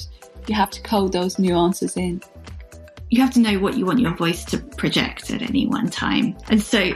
You 0.47 0.55
have 0.55 0.71
to 0.71 0.83
code 0.83 1.13
those 1.13 1.39
nuances 1.39 1.97
in. 1.97 2.23
You 3.09 3.23
have 3.23 3.33
to 3.33 3.41
know 3.41 3.59
what 3.59 3.77
you 3.77 3.87
want 3.87 3.99
your 3.99 4.15
voice 4.15 4.45
to 4.47 4.59
project 4.59 5.31
at 5.31 5.43
any 5.43 5.67
one 5.67 5.89
time. 5.89 6.37
And 6.49 6.63
so 6.63 6.93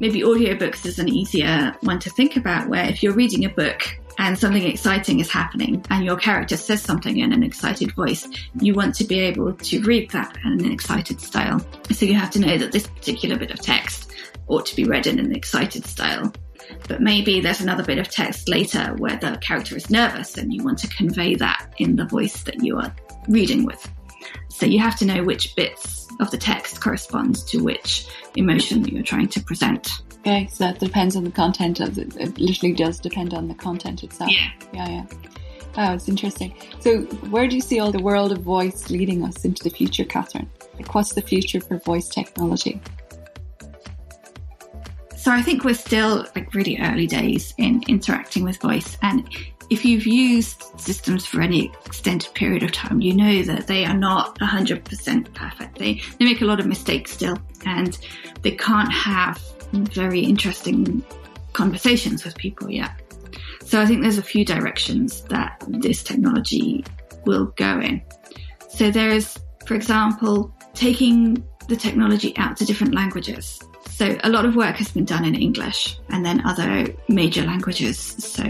maybe 0.00 0.22
audiobooks 0.22 0.84
is 0.84 0.98
an 0.98 1.08
easier 1.08 1.74
one 1.82 2.00
to 2.00 2.10
think 2.10 2.36
about 2.36 2.68
where 2.68 2.84
if 2.84 3.02
you're 3.02 3.14
reading 3.14 3.44
a 3.44 3.48
book 3.48 3.82
and 4.28 4.38
something 4.38 4.62
exciting 4.62 5.20
is 5.20 5.30
happening 5.30 5.82
and 5.88 6.04
your 6.04 6.18
character 6.18 6.54
says 6.54 6.82
something 6.82 7.16
in 7.16 7.32
an 7.32 7.42
excited 7.42 7.94
voice, 7.94 8.28
you 8.60 8.74
want 8.74 8.94
to 8.96 9.04
be 9.04 9.20
able 9.20 9.54
to 9.54 9.82
read 9.84 10.10
that 10.10 10.36
in 10.44 10.52
an 10.52 10.70
excited 10.70 11.18
style. 11.18 11.64
So 11.92 12.04
you 12.04 12.12
have 12.12 12.30
to 12.32 12.38
know 12.38 12.58
that 12.58 12.70
this 12.70 12.86
particular 12.86 13.38
bit 13.38 13.52
of 13.52 13.58
text 13.58 14.12
ought 14.46 14.66
to 14.66 14.76
be 14.76 14.84
read 14.84 15.06
in 15.06 15.18
an 15.18 15.34
excited 15.34 15.86
style. 15.86 16.30
But 16.88 17.00
maybe 17.00 17.40
there's 17.40 17.62
another 17.62 17.82
bit 17.82 17.96
of 17.96 18.10
text 18.10 18.50
later 18.50 18.94
where 18.98 19.16
the 19.16 19.38
character 19.40 19.74
is 19.78 19.88
nervous 19.88 20.36
and 20.36 20.52
you 20.52 20.62
want 20.62 20.76
to 20.80 20.88
convey 20.88 21.34
that 21.36 21.72
in 21.78 21.96
the 21.96 22.04
voice 22.04 22.42
that 22.42 22.62
you 22.62 22.76
are 22.76 22.94
reading 23.30 23.64
with. 23.64 23.90
So 24.50 24.66
you 24.66 24.78
have 24.80 24.98
to 24.98 25.06
know 25.06 25.24
which 25.24 25.56
bits 25.56 26.06
of 26.20 26.30
the 26.30 26.36
text 26.36 26.82
corresponds 26.82 27.42
to 27.44 27.64
which 27.64 28.06
emotion 28.36 28.82
that 28.82 28.92
you're 28.92 29.02
trying 29.02 29.28
to 29.28 29.42
present. 29.42 30.02
Okay, 30.20 30.48
so 30.48 30.64
that 30.64 30.78
depends 30.78 31.16
on 31.16 31.24
the 31.24 31.30
content 31.30 31.80
of 31.80 31.96
it. 31.96 32.16
It 32.16 32.38
literally 32.38 32.74
does 32.74 32.98
depend 32.98 33.34
on 33.34 33.48
the 33.48 33.54
content 33.54 34.02
itself. 34.02 34.30
Yeah. 34.30 34.50
Yeah, 34.72 34.88
yeah. 34.88 35.06
Oh, 35.76 35.94
it's 35.94 36.08
interesting. 36.08 36.54
So, 36.80 37.02
where 37.30 37.46
do 37.46 37.54
you 37.54 37.62
see 37.62 37.78
all 37.78 37.92
the 37.92 38.02
world 38.02 38.32
of 38.32 38.38
voice 38.38 38.90
leading 38.90 39.22
us 39.24 39.44
into 39.44 39.62
the 39.62 39.70
future, 39.70 40.04
Catherine? 40.04 40.50
Like, 40.74 40.92
what's 40.94 41.12
the 41.12 41.22
future 41.22 41.60
for 41.60 41.78
voice 41.78 42.08
technology? 42.08 42.80
So, 45.16 45.30
I 45.30 45.40
think 45.40 45.62
we're 45.62 45.74
still 45.74 46.26
like 46.34 46.52
really 46.52 46.78
early 46.80 47.06
days 47.06 47.54
in 47.58 47.84
interacting 47.86 48.42
with 48.42 48.60
voice. 48.60 48.98
And 49.02 49.28
if 49.70 49.84
you've 49.84 50.06
used 50.06 50.64
systems 50.80 51.26
for 51.26 51.42
any 51.42 51.72
extended 51.86 52.32
period 52.34 52.64
of 52.64 52.72
time, 52.72 53.00
you 53.00 53.14
know 53.14 53.42
that 53.42 53.68
they 53.68 53.84
are 53.84 53.96
not 53.96 54.38
100% 54.40 55.34
perfect. 55.34 55.78
They, 55.78 56.02
they 56.18 56.24
make 56.24 56.40
a 56.40 56.44
lot 56.44 56.58
of 56.58 56.66
mistakes 56.66 57.12
still, 57.12 57.38
and 57.66 57.96
they 58.42 58.52
can't 58.52 58.92
have 58.92 59.40
very 59.72 60.20
interesting 60.20 61.04
conversations 61.52 62.24
with 62.24 62.36
people 62.36 62.70
yet. 62.70 62.90
So 63.64 63.80
I 63.80 63.86
think 63.86 64.02
there's 64.02 64.18
a 64.18 64.22
few 64.22 64.44
directions 64.44 65.22
that 65.24 65.62
this 65.68 66.02
technology 66.02 66.84
will 67.26 67.46
go 67.56 67.80
in. 67.80 68.02
So 68.68 68.90
there 68.90 69.10
is, 69.10 69.38
for 69.66 69.74
example, 69.74 70.54
taking 70.74 71.44
the 71.68 71.76
technology 71.76 72.32
out 72.38 72.56
to 72.56 72.64
different 72.64 72.94
languages. 72.94 73.60
So 73.90 74.16
a 74.24 74.30
lot 74.30 74.46
of 74.46 74.56
work 74.56 74.76
has 74.76 74.90
been 74.90 75.04
done 75.04 75.24
in 75.24 75.34
English 75.34 75.98
and 76.08 76.24
then 76.24 76.46
other 76.46 76.86
major 77.08 77.42
languages. 77.42 77.98
So 77.98 78.44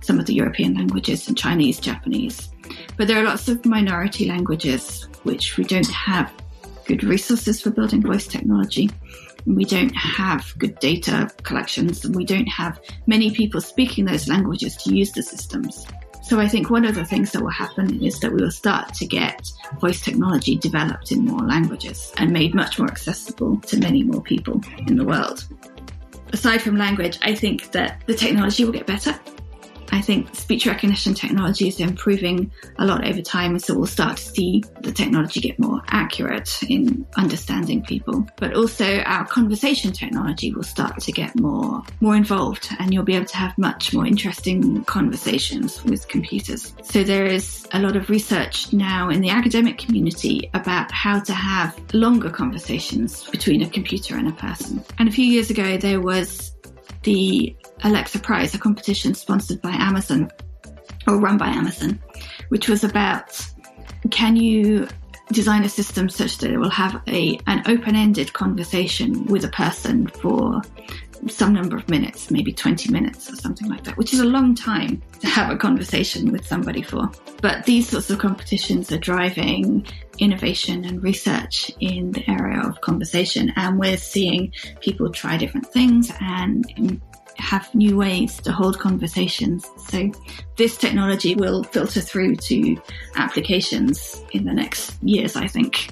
some 0.00 0.18
of 0.18 0.26
the 0.26 0.34
European 0.34 0.74
languages 0.74 1.28
and 1.28 1.36
Chinese, 1.36 1.80
Japanese. 1.80 2.48
But 2.96 3.08
there 3.08 3.20
are 3.20 3.24
lots 3.24 3.48
of 3.48 3.66
minority 3.66 4.26
languages 4.26 5.08
which 5.24 5.56
we 5.56 5.64
don't 5.64 5.90
have 5.90 6.32
good 6.96 7.04
resources 7.04 7.60
for 7.60 7.70
building 7.70 8.02
voice 8.02 8.26
technology 8.26 8.90
we 9.46 9.64
don't 9.64 9.94
have 9.94 10.54
good 10.58 10.78
data 10.78 11.30
collections 11.42 12.04
and 12.04 12.14
we 12.14 12.24
don't 12.24 12.46
have 12.46 12.80
many 13.06 13.30
people 13.30 13.60
speaking 13.60 14.04
those 14.04 14.28
languages 14.28 14.76
to 14.76 14.94
use 14.94 15.12
the 15.12 15.22
systems. 15.22 15.86
So 16.22 16.38
I 16.38 16.46
think 16.46 16.70
one 16.70 16.84
of 16.84 16.94
the 16.94 17.04
things 17.04 17.32
that 17.32 17.42
will 17.42 17.50
happen 17.50 18.02
is 18.02 18.20
that 18.20 18.32
we 18.32 18.40
will 18.40 18.52
start 18.52 18.94
to 18.94 19.06
get 19.06 19.50
voice 19.80 20.00
technology 20.00 20.56
developed 20.56 21.10
in 21.10 21.24
more 21.24 21.40
languages 21.40 22.12
and 22.18 22.32
made 22.32 22.54
much 22.54 22.78
more 22.78 22.88
accessible 22.88 23.58
to 23.62 23.78
many 23.78 24.04
more 24.04 24.22
people 24.22 24.60
in 24.86 24.96
the 24.96 25.04
world. 25.04 25.44
Aside 26.32 26.62
from 26.62 26.76
language, 26.76 27.18
I 27.22 27.34
think 27.34 27.72
that 27.72 28.02
the 28.06 28.14
technology 28.14 28.64
will 28.64 28.72
get 28.72 28.86
better 28.86 29.18
I 29.92 30.00
think 30.00 30.34
speech 30.34 30.66
recognition 30.66 31.14
technology 31.14 31.68
is 31.68 31.78
improving 31.78 32.50
a 32.78 32.86
lot 32.86 33.06
over 33.06 33.20
time, 33.20 33.58
so 33.58 33.76
we'll 33.76 33.86
start 33.86 34.16
to 34.16 34.22
see 34.22 34.64
the 34.80 34.90
technology 34.90 35.40
get 35.40 35.58
more 35.58 35.82
accurate 35.88 36.62
in 36.68 37.06
understanding 37.16 37.82
people. 37.82 38.26
But 38.36 38.54
also 38.54 39.00
our 39.00 39.26
conversation 39.26 39.92
technology 39.92 40.52
will 40.52 40.62
start 40.62 40.98
to 41.00 41.12
get 41.12 41.38
more 41.38 41.82
more 42.00 42.16
involved, 42.16 42.68
and 42.78 42.92
you'll 42.92 43.04
be 43.04 43.16
able 43.16 43.26
to 43.26 43.36
have 43.36 43.56
much 43.58 43.92
more 43.92 44.06
interesting 44.06 44.82
conversations 44.84 45.84
with 45.84 46.08
computers. 46.08 46.74
So 46.82 47.04
there 47.04 47.26
is 47.26 47.66
a 47.72 47.80
lot 47.80 47.94
of 47.94 48.08
research 48.08 48.72
now 48.72 49.10
in 49.10 49.20
the 49.20 49.30
academic 49.30 49.78
community 49.78 50.50
about 50.54 50.90
how 50.90 51.20
to 51.20 51.34
have 51.34 51.78
longer 51.92 52.30
conversations 52.30 53.28
between 53.30 53.62
a 53.62 53.68
computer 53.68 54.16
and 54.16 54.28
a 54.28 54.32
person. 54.32 54.82
And 54.98 55.08
a 55.08 55.12
few 55.12 55.26
years 55.26 55.50
ago, 55.50 55.76
there 55.76 56.00
was 56.00 56.52
the 57.02 57.54
Alexa 57.84 58.18
Prize, 58.20 58.54
a 58.54 58.58
competition 58.58 59.14
sponsored 59.14 59.60
by 59.60 59.70
Amazon 59.70 60.30
or 61.06 61.18
run 61.18 61.36
by 61.36 61.48
Amazon, 61.48 62.00
which 62.48 62.68
was 62.68 62.84
about 62.84 63.40
can 64.10 64.36
you 64.36 64.88
design 65.32 65.64
a 65.64 65.68
system 65.68 66.08
such 66.08 66.38
that 66.38 66.50
it 66.50 66.58
will 66.58 66.70
have 66.70 67.00
a 67.08 67.38
an 67.46 67.62
open-ended 67.66 68.32
conversation 68.32 69.24
with 69.26 69.44
a 69.44 69.48
person 69.48 70.06
for 70.06 70.60
some 71.28 71.52
number 71.52 71.76
of 71.76 71.88
minutes, 71.88 72.30
maybe 72.30 72.52
20 72.52 72.90
minutes 72.90 73.30
or 73.30 73.36
something 73.36 73.68
like 73.68 73.84
that, 73.84 73.96
which 73.96 74.12
is 74.12 74.20
a 74.20 74.24
long 74.24 74.54
time 74.54 75.00
to 75.20 75.28
have 75.28 75.50
a 75.50 75.56
conversation 75.56 76.32
with 76.32 76.46
somebody 76.46 76.82
for. 76.82 77.10
But 77.40 77.64
these 77.64 77.88
sorts 77.88 78.10
of 78.10 78.18
competitions 78.18 78.90
are 78.90 78.98
driving 78.98 79.86
innovation 80.18 80.84
and 80.84 81.02
research 81.02 81.70
in 81.80 82.10
the 82.10 82.28
area 82.28 82.60
of 82.60 82.80
conversation. 82.80 83.52
And 83.56 83.78
we're 83.78 83.96
seeing 83.96 84.52
people 84.80 85.10
try 85.10 85.36
different 85.36 85.66
things 85.66 86.10
and 86.20 87.00
have 87.36 87.74
new 87.74 87.96
ways 87.96 88.36
to 88.38 88.52
hold 88.52 88.78
conversations. 88.78 89.66
So 89.88 90.10
this 90.56 90.76
technology 90.76 91.34
will 91.34 91.64
filter 91.64 92.00
through 92.00 92.36
to 92.36 92.76
applications 93.16 94.22
in 94.32 94.44
the 94.44 94.52
next 94.52 95.02
years, 95.02 95.36
I 95.36 95.46
think. 95.46 95.90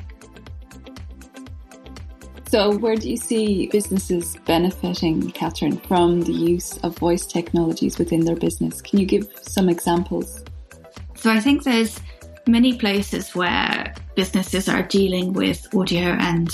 So, 2.50 2.76
where 2.76 2.96
do 2.96 3.08
you 3.08 3.16
see 3.16 3.68
businesses 3.68 4.36
benefiting, 4.44 5.30
Catherine, 5.30 5.76
from 5.76 6.22
the 6.22 6.32
use 6.32 6.76
of 6.78 6.98
voice 6.98 7.24
technologies 7.24 7.96
within 7.96 8.24
their 8.24 8.34
business? 8.34 8.82
Can 8.82 8.98
you 8.98 9.06
give 9.06 9.28
some 9.40 9.68
examples? 9.68 10.42
So, 11.14 11.30
I 11.30 11.38
think 11.38 11.62
there's 11.62 12.00
many 12.48 12.76
places 12.76 13.36
where 13.36 13.94
businesses 14.16 14.68
are 14.68 14.82
dealing 14.82 15.32
with 15.32 15.72
audio 15.76 16.16
and 16.18 16.50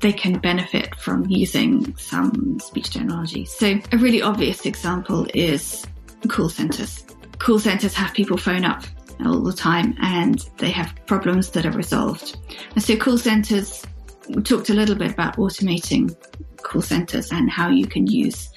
they 0.00 0.12
can 0.12 0.38
benefit 0.38 0.94
from 0.96 1.26
using 1.28 1.96
some 1.96 2.58
speech 2.60 2.90
technology. 2.90 3.44
So 3.44 3.78
a 3.92 3.98
really 3.98 4.22
obvious 4.22 4.64
example 4.64 5.26
is 5.34 5.84
call 6.28 6.48
centers. 6.48 7.04
Call 7.38 7.58
centers 7.58 7.94
have 7.94 8.14
people 8.14 8.36
phone 8.36 8.64
up 8.64 8.84
all 9.24 9.40
the 9.40 9.52
time 9.52 9.96
and 10.00 10.38
they 10.58 10.70
have 10.70 10.94
problems 11.06 11.50
that 11.50 11.66
are 11.66 11.72
resolved. 11.72 12.36
And 12.74 12.82
so 12.82 12.96
call 12.96 13.18
centers, 13.18 13.84
we 14.28 14.42
talked 14.42 14.70
a 14.70 14.74
little 14.74 14.94
bit 14.94 15.12
about 15.12 15.36
automating 15.36 16.14
call 16.62 16.82
centers 16.82 17.32
and 17.32 17.50
how 17.50 17.68
you 17.68 17.86
can 17.86 18.06
use 18.06 18.50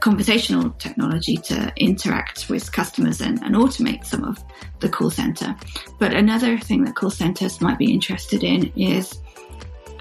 conversational 0.00 0.70
technology 0.72 1.36
to 1.36 1.72
interact 1.76 2.48
with 2.50 2.70
customers 2.72 3.20
and, 3.20 3.42
and, 3.42 3.54
automate 3.54 4.04
some 4.04 4.24
of 4.24 4.42
the 4.80 4.88
call 4.88 5.10
center. 5.10 5.56
But 5.98 6.12
another 6.12 6.58
thing 6.58 6.84
that 6.84 6.94
call 6.94 7.10
centers 7.10 7.60
might 7.60 7.78
be 7.78 7.92
interested 7.92 8.44
in 8.44 8.70
is 8.76 9.18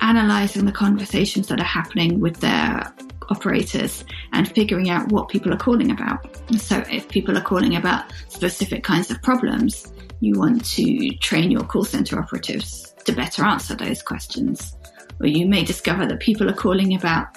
analyzing 0.06 0.66
the 0.66 0.72
conversations 0.72 1.48
that 1.48 1.60
are 1.60 1.64
happening 1.64 2.20
with 2.20 2.40
their 2.40 2.94
operators 3.30 4.06
and 4.34 4.48
figuring 4.48 4.90
out 4.90 5.12
what 5.12 5.30
people 5.30 5.52
are 5.52 5.58
calling 5.58 5.90
about. 5.90 6.28
So 6.60 6.84
if 6.92 7.10
people 7.10 7.36
are 7.36 7.42
calling 7.42 7.76
about 7.76 8.14
specific 8.28 8.84
kinds 8.84 9.10
of 9.10 9.20
problems, 9.24 9.92
you 10.20 10.38
want 10.38 10.64
to 10.66 11.10
train 11.18 11.50
your 11.50 11.64
call 11.64 11.84
center 11.84 12.20
operatives 12.20 12.94
to 13.06 13.14
better 13.14 13.44
answer 13.44 13.76
those 13.76 14.04
questions. 14.04 14.78
Or 15.20 15.26
you 15.26 15.48
may 15.48 15.64
discover 15.64 16.06
that 16.06 16.20
people 16.20 16.48
are 16.50 16.54
calling 16.54 16.96
about 16.96 17.36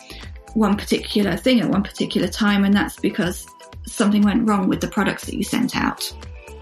one 0.53 0.77
particular 0.77 1.37
thing 1.37 1.61
at 1.61 1.71
one 1.71 1.83
particular 1.83 2.29
time, 2.29 2.65
and 2.65 2.75
that's 2.75 3.01
because 3.01 3.47
something 3.87 4.23
went 4.23 4.47
wrong 4.47 4.69
with 4.69 4.83
the 4.83 4.89
products 4.89 5.25
that 5.25 5.35
you 5.35 5.43
sent 5.43 5.75
out. 5.75 6.13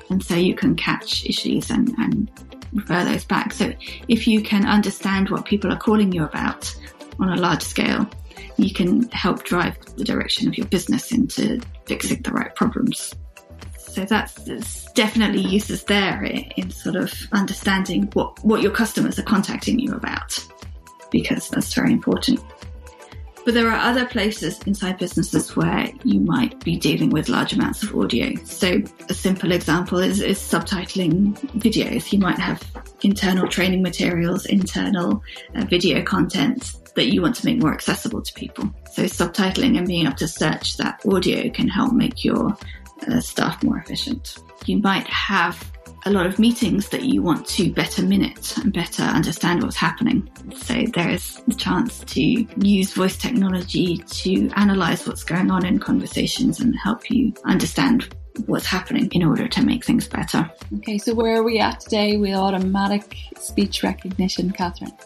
And 0.08 0.22
so 0.22 0.36
you 0.36 0.54
can 0.54 0.76
catch 0.76 1.26
issues 1.26 1.68
and, 1.70 1.92
and 1.98 2.30
refer 2.76 3.04
those 3.04 3.24
back. 3.24 3.52
So 3.52 3.72
if 4.08 4.26
you 4.28 4.42
can 4.42 4.66
understand 4.66 5.30
what 5.30 5.44
people 5.44 5.72
are 5.72 5.78
calling 5.78 6.12
you 6.12 6.24
about 6.24 6.74
on 7.18 7.30
a 7.30 7.36
large 7.36 7.62
scale, 7.62 8.08
you 8.56 8.72
can 8.72 9.08
help 9.10 9.44
drive 9.44 9.78
the 9.96 10.04
direction 10.04 10.48
of 10.48 10.56
your 10.56 10.66
business 10.66 11.12
into 11.12 11.60
fixing 11.86 12.22
the 12.22 12.30
right 12.30 12.54
problems. 12.54 13.14
So 13.78 14.04
that's 14.04 14.92
definitely 14.92 15.40
uses 15.40 15.84
there 15.84 16.22
in 16.22 16.70
sort 16.70 16.96
of 16.96 17.12
understanding 17.32 18.10
what, 18.12 18.44
what 18.44 18.60
your 18.60 18.72
customers 18.72 19.18
are 19.18 19.22
contacting 19.22 19.78
you 19.78 19.94
about, 19.94 20.38
because 21.10 21.48
that's 21.48 21.72
very 21.72 21.92
important. 21.92 22.40
But 23.46 23.54
there 23.54 23.70
are 23.70 23.78
other 23.78 24.04
places 24.06 24.60
inside 24.64 24.98
businesses 24.98 25.54
where 25.54 25.88
you 26.02 26.18
might 26.18 26.58
be 26.64 26.76
dealing 26.76 27.10
with 27.10 27.28
large 27.28 27.52
amounts 27.52 27.84
of 27.84 27.94
audio. 27.94 28.34
So 28.44 28.82
a 29.08 29.14
simple 29.14 29.52
example 29.52 30.00
is, 30.00 30.20
is 30.20 30.40
subtitling 30.40 31.38
videos. 31.60 32.12
You 32.12 32.18
might 32.18 32.40
have 32.40 32.60
internal 33.02 33.46
training 33.46 33.82
materials, 33.82 34.46
internal 34.46 35.22
uh, 35.54 35.64
video 35.66 36.02
content 36.02 36.72
that 36.96 37.12
you 37.12 37.22
want 37.22 37.36
to 37.36 37.46
make 37.46 37.62
more 37.62 37.72
accessible 37.72 38.20
to 38.20 38.32
people. 38.34 38.68
So 38.90 39.04
subtitling 39.04 39.78
and 39.78 39.86
being 39.86 40.06
able 40.06 40.16
to 40.16 40.26
search 40.26 40.76
that 40.78 41.00
audio 41.06 41.48
can 41.48 41.68
help 41.68 41.92
make 41.92 42.24
your 42.24 42.56
uh, 43.06 43.20
staff 43.20 43.62
more 43.62 43.78
efficient. 43.78 44.38
You 44.64 44.78
might 44.78 45.06
have 45.06 45.70
a 46.06 46.10
lot 46.10 46.24
of 46.24 46.38
meetings 46.38 46.88
that 46.90 47.02
you 47.02 47.20
want 47.20 47.46
to 47.48 47.72
better 47.72 48.00
minute 48.00 48.56
and 48.58 48.72
better 48.72 49.02
understand 49.02 49.62
what's 49.62 49.76
happening. 49.76 50.30
So 50.54 50.84
there 50.94 51.10
is 51.10 51.42
a 51.48 51.54
chance 51.54 51.98
to 51.98 52.22
use 52.22 52.94
voice 52.94 53.16
technology 53.16 53.98
to 53.98 54.48
analyze 54.54 55.06
what's 55.06 55.24
going 55.24 55.50
on 55.50 55.66
in 55.66 55.80
conversations 55.80 56.60
and 56.60 56.76
help 56.76 57.10
you 57.10 57.34
understand 57.44 58.14
what's 58.46 58.66
happening 58.66 59.10
in 59.12 59.24
order 59.24 59.48
to 59.48 59.62
make 59.64 59.84
things 59.84 60.06
better. 60.06 60.48
Okay, 60.76 60.96
so 60.96 61.12
where 61.12 61.34
are 61.34 61.42
we 61.42 61.58
at 61.58 61.80
today 61.80 62.16
with 62.16 62.34
automatic 62.34 63.16
speech 63.38 63.82
recognition, 63.82 64.52
Catherine? 64.52 64.96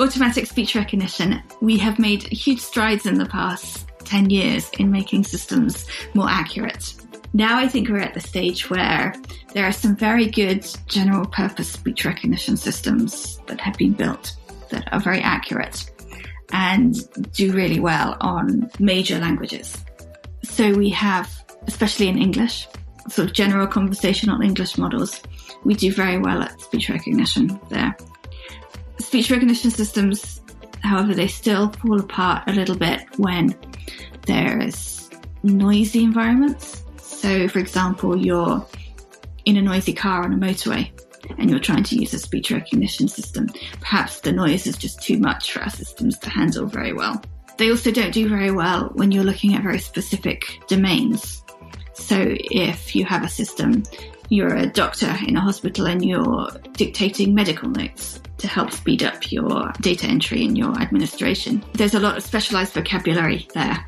Automatic 0.00 0.46
speech 0.46 0.74
recognition, 0.74 1.42
we 1.62 1.78
have 1.78 1.98
made 1.98 2.24
huge 2.24 2.60
strides 2.60 3.06
in 3.06 3.14
the 3.14 3.26
past 3.26 3.86
10 4.04 4.28
years 4.28 4.68
in 4.78 4.90
making 4.90 5.24
systems 5.24 5.86
more 6.12 6.28
accurate. 6.28 6.94
Now 7.32 7.58
I 7.58 7.68
think 7.68 7.88
we're 7.88 7.98
at 7.98 8.14
the 8.14 8.20
stage 8.20 8.68
where 8.70 9.14
there 9.52 9.64
are 9.64 9.72
some 9.72 9.94
very 9.96 10.26
good 10.26 10.66
general 10.86 11.26
purpose 11.26 11.70
speech 11.70 12.04
recognition 12.04 12.56
systems 12.56 13.38
that 13.46 13.60
have 13.60 13.76
been 13.76 13.92
built 13.92 14.36
that 14.70 14.92
are 14.92 15.00
very 15.00 15.20
accurate 15.20 15.90
and 16.52 16.96
do 17.32 17.52
really 17.52 17.78
well 17.78 18.16
on 18.20 18.70
major 18.78 19.18
languages. 19.18 19.84
So 20.42 20.72
we 20.74 20.88
have, 20.90 21.30
especially 21.66 22.08
in 22.08 22.18
English, 22.18 22.66
sort 23.08 23.28
of 23.28 23.34
general 23.34 23.66
conversational 23.66 24.40
English 24.40 24.76
models, 24.76 25.22
we 25.64 25.74
do 25.74 25.92
very 25.92 26.18
well 26.18 26.42
at 26.42 26.60
speech 26.60 26.88
recognition 26.88 27.60
there. 27.68 27.96
Speech 28.98 29.30
recognition 29.30 29.70
systems, 29.70 30.40
however, 30.82 31.14
they 31.14 31.28
still 31.28 31.70
fall 31.70 32.00
apart 32.00 32.42
a 32.48 32.52
little 32.52 32.76
bit 32.76 33.02
when 33.18 33.54
there 34.26 34.60
is 34.60 35.10
noisy 35.42 36.02
environments. 36.02 36.82
So, 37.20 37.48
for 37.48 37.58
example, 37.58 38.16
you're 38.16 38.66
in 39.44 39.58
a 39.58 39.62
noisy 39.62 39.92
car 39.92 40.24
on 40.24 40.32
a 40.32 40.38
motorway 40.38 40.90
and 41.36 41.50
you're 41.50 41.60
trying 41.60 41.82
to 41.84 41.96
use 41.96 42.14
a 42.14 42.18
speech 42.18 42.50
recognition 42.50 43.08
system. 43.08 43.48
Perhaps 43.78 44.20
the 44.20 44.32
noise 44.32 44.66
is 44.66 44.78
just 44.78 45.02
too 45.02 45.18
much 45.18 45.52
for 45.52 45.60
our 45.60 45.68
systems 45.68 46.18
to 46.20 46.30
handle 46.30 46.64
very 46.64 46.94
well. 46.94 47.22
They 47.58 47.70
also 47.70 47.90
don't 47.90 48.12
do 48.12 48.26
very 48.26 48.50
well 48.50 48.88
when 48.94 49.12
you're 49.12 49.22
looking 49.22 49.54
at 49.54 49.62
very 49.62 49.80
specific 49.80 50.62
domains. 50.66 51.44
So 51.92 52.16
if 52.18 52.96
you 52.96 53.04
have 53.04 53.22
a 53.22 53.28
system, 53.28 53.82
you're 54.30 54.56
a 54.56 54.66
doctor 54.66 55.14
in 55.28 55.36
a 55.36 55.42
hospital 55.42 55.88
and 55.88 56.02
you're 56.02 56.48
dictating 56.72 57.34
medical 57.34 57.68
notes 57.68 58.18
to 58.38 58.48
help 58.48 58.72
speed 58.72 59.02
up 59.02 59.30
your 59.30 59.70
data 59.82 60.06
entry 60.06 60.46
and 60.46 60.56
your 60.56 60.72
administration. 60.80 61.62
There's 61.74 61.94
a 61.94 62.00
lot 62.00 62.16
of 62.16 62.22
specialized 62.22 62.72
vocabulary 62.72 63.46
there 63.52 63.84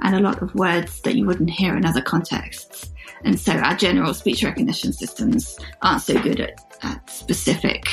and 0.00 0.14
a 0.14 0.20
lot 0.20 0.42
of 0.42 0.54
words 0.54 1.00
that 1.02 1.14
you 1.14 1.26
wouldn't 1.26 1.50
hear 1.50 1.76
in 1.76 1.84
other 1.84 2.02
contexts. 2.02 2.92
And 3.24 3.38
so 3.38 3.52
our 3.52 3.74
general 3.74 4.14
speech 4.14 4.44
recognition 4.44 4.92
systems 4.92 5.58
aren't 5.82 6.02
so 6.02 6.20
good 6.20 6.40
at, 6.40 6.76
at 6.82 7.10
specific 7.10 7.88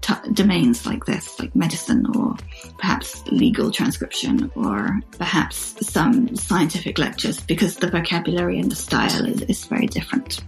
t- 0.00 0.32
domains 0.32 0.86
like 0.86 1.04
this, 1.04 1.38
like 1.38 1.54
medicine 1.54 2.06
or 2.16 2.36
perhaps 2.78 3.26
legal 3.28 3.70
transcription 3.70 4.50
or 4.54 5.00
perhaps 5.18 5.74
some 5.86 6.34
scientific 6.36 6.98
lectures 6.98 7.40
because 7.40 7.76
the 7.76 7.90
vocabulary 7.90 8.58
and 8.58 8.70
the 8.70 8.76
style 8.76 9.26
is, 9.26 9.42
is 9.42 9.64
very 9.64 9.86
different. 9.86 10.42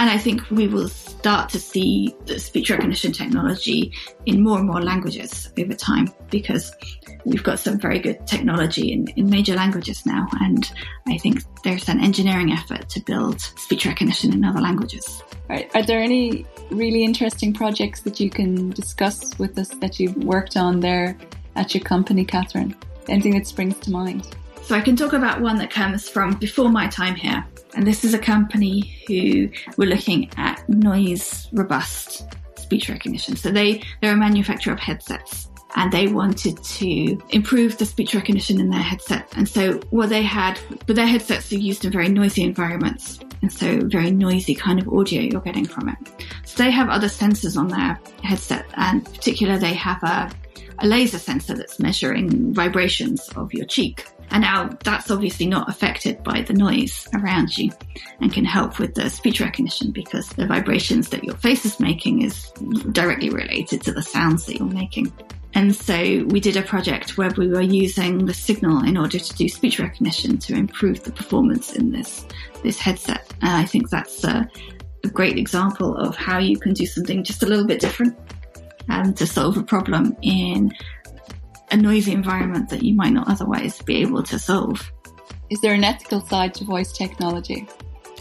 And 0.00 0.08
I 0.08 0.16
think 0.16 0.48
we 0.50 0.68
will 0.68 0.88
start 0.88 1.50
to 1.50 1.58
see 1.58 2.14
the 2.26 2.38
speech 2.38 2.70
recognition 2.70 3.10
technology 3.10 3.92
in 4.26 4.42
more 4.42 4.58
and 4.58 4.68
more 4.68 4.80
languages 4.80 5.52
over 5.58 5.74
time 5.74 6.08
because 6.30 6.72
we've 7.24 7.42
got 7.42 7.58
some 7.58 7.78
very 7.78 7.98
good 7.98 8.26
technology 8.26 8.92
in, 8.92 9.08
in 9.08 9.28
major 9.28 9.54
languages 9.54 10.04
now. 10.06 10.26
And 10.40 10.70
I 11.06 11.18
think 11.18 11.42
there's 11.62 11.88
an 11.88 12.00
engineering 12.00 12.52
effort 12.52 12.88
to 12.90 13.00
build 13.00 13.40
speech 13.40 13.86
recognition 13.86 14.32
in 14.32 14.44
other 14.44 14.60
languages. 14.60 15.22
Right. 15.48 15.70
Are 15.74 15.82
there 15.82 16.00
any 16.00 16.46
really 16.70 17.04
interesting 17.04 17.52
projects 17.52 18.02
that 18.02 18.20
you 18.20 18.30
can 18.30 18.70
discuss 18.70 19.38
with 19.38 19.58
us 19.58 19.68
that 19.80 19.98
you've 19.98 20.16
worked 20.16 20.56
on 20.56 20.80
there 20.80 21.16
at 21.56 21.74
your 21.74 21.82
company, 21.82 22.24
Catherine? 22.24 22.74
Anything 23.08 23.32
that 23.34 23.46
springs 23.46 23.78
to 23.80 23.90
mind? 23.90 24.28
So 24.62 24.74
I 24.74 24.80
can 24.82 24.96
talk 24.96 25.14
about 25.14 25.40
one 25.40 25.56
that 25.58 25.70
comes 25.70 26.08
from 26.08 26.34
before 26.34 26.68
my 26.68 26.88
time 26.88 27.14
here. 27.14 27.44
And 27.74 27.86
this 27.86 28.04
is 28.04 28.12
a 28.12 28.18
company 28.18 28.94
who 29.06 29.48
were 29.76 29.86
looking 29.86 30.30
at 30.36 30.68
noise 30.68 31.48
robust 31.52 32.26
speech 32.56 32.90
recognition. 32.90 33.36
So 33.36 33.50
they, 33.50 33.82
they're 34.02 34.12
a 34.12 34.16
manufacturer 34.16 34.74
of 34.74 34.80
headsets 34.80 35.48
and 35.76 35.92
they 35.92 36.08
wanted 36.08 36.62
to 36.62 37.18
improve 37.30 37.78
the 37.78 37.86
speech 37.86 38.14
recognition 38.14 38.60
in 38.60 38.70
their 38.70 38.80
headset. 38.80 39.28
And 39.36 39.48
so 39.48 39.74
what 39.90 40.08
they 40.08 40.22
had, 40.22 40.58
but 40.86 40.96
their 40.96 41.06
headsets 41.06 41.52
are 41.52 41.58
used 41.58 41.84
in 41.84 41.92
very 41.92 42.08
noisy 42.08 42.42
environments. 42.42 43.20
And 43.42 43.52
so 43.52 43.80
very 43.86 44.10
noisy 44.10 44.54
kind 44.54 44.80
of 44.80 44.88
audio 44.88 45.20
you're 45.22 45.40
getting 45.40 45.66
from 45.66 45.88
it. 45.88 45.96
So 46.44 46.62
they 46.62 46.70
have 46.70 46.88
other 46.88 47.06
sensors 47.06 47.56
on 47.56 47.68
their 47.68 48.00
headset 48.22 48.66
and 48.74 49.06
in 49.06 49.12
particular 49.12 49.58
they 49.58 49.74
have 49.74 50.02
a, 50.02 50.30
a 50.80 50.86
laser 50.86 51.18
sensor 51.18 51.54
that's 51.54 51.78
measuring 51.78 52.52
vibrations 52.52 53.28
of 53.36 53.52
your 53.52 53.66
cheek. 53.66 54.06
And 54.30 54.42
now 54.42 54.70
that's 54.84 55.10
obviously 55.10 55.46
not 55.46 55.68
affected 55.68 56.22
by 56.22 56.42
the 56.42 56.52
noise 56.52 57.08
around 57.14 57.56
you 57.56 57.70
and 58.20 58.32
can 58.32 58.44
help 58.44 58.78
with 58.78 58.94
the 58.94 59.08
speech 59.08 59.40
recognition 59.40 59.90
because 59.90 60.28
the 60.30 60.46
vibrations 60.46 61.08
that 61.10 61.24
your 61.24 61.36
face 61.36 61.64
is 61.64 61.80
making 61.80 62.22
is 62.22 62.50
directly 62.92 63.30
related 63.30 63.82
to 63.82 63.92
the 63.92 64.02
sounds 64.02 64.46
that 64.46 64.58
you're 64.58 64.68
making. 64.68 65.12
And 65.54 65.74
so 65.74 66.24
we 66.26 66.40
did 66.40 66.56
a 66.56 66.62
project 66.62 67.16
where 67.16 67.30
we 67.36 67.48
were 67.48 67.62
using 67.62 68.26
the 68.26 68.34
signal 68.34 68.84
in 68.84 68.96
order 68.96 69.18
to 69.18 69.34
do 69.34 69.48
speech 69.48 69.78
recognition 69.78 70.38
to 70.38 70.54
improve 70.54 71.02
the 71.04 71.12
performance 71.12 71.74
in 71.74 71.90
this, 71.90 72.26
this 72.62 72.78
headset. 72.78 73.32
And 73.40 73.50
I 73.50 73.64
think 73.64 73.88
that's 73.88 74.24
a, 74.24 74.48
a 75.04 75.08
great 75.08 75.38
example 75.38 75.96
of 75.96 76.16
how 76.16 76.38
you 76.38 76.58
can 76.58 76.74
do 76.74 76.86
something 76.86 77.24
just 77.24 77.42
a 77.42 77.46
little 77.46 77.66
bit 77.66 77.80
different 77.80 78.16
and 78.88 79.08
um, 79.08 79.14
to 79.14 79.26
solve 79.26 79.56
a 79.56 79.62
problem 79.62 80.16
in 80.22 80.72
a 81.70 81.76
noisy 81.76 82.12
environment 82.12 82.70
that 82.70 82.82
you 82.82 82.94
might 82.94 83.12
not 83.12 83.28
otherwise 83.28 83.82
be 83.82 83.96
able 83.96 84.22
to 84.22 84.38
solve. 84.38 84.90
Is 85.50 85.60
there 85.60 85.74
an 85.74 85.84
ethical 85.84 86.20
side 86.26 86.54
to 86.54 86.64
voice 86.64 86.92
technology? 86.92 87.68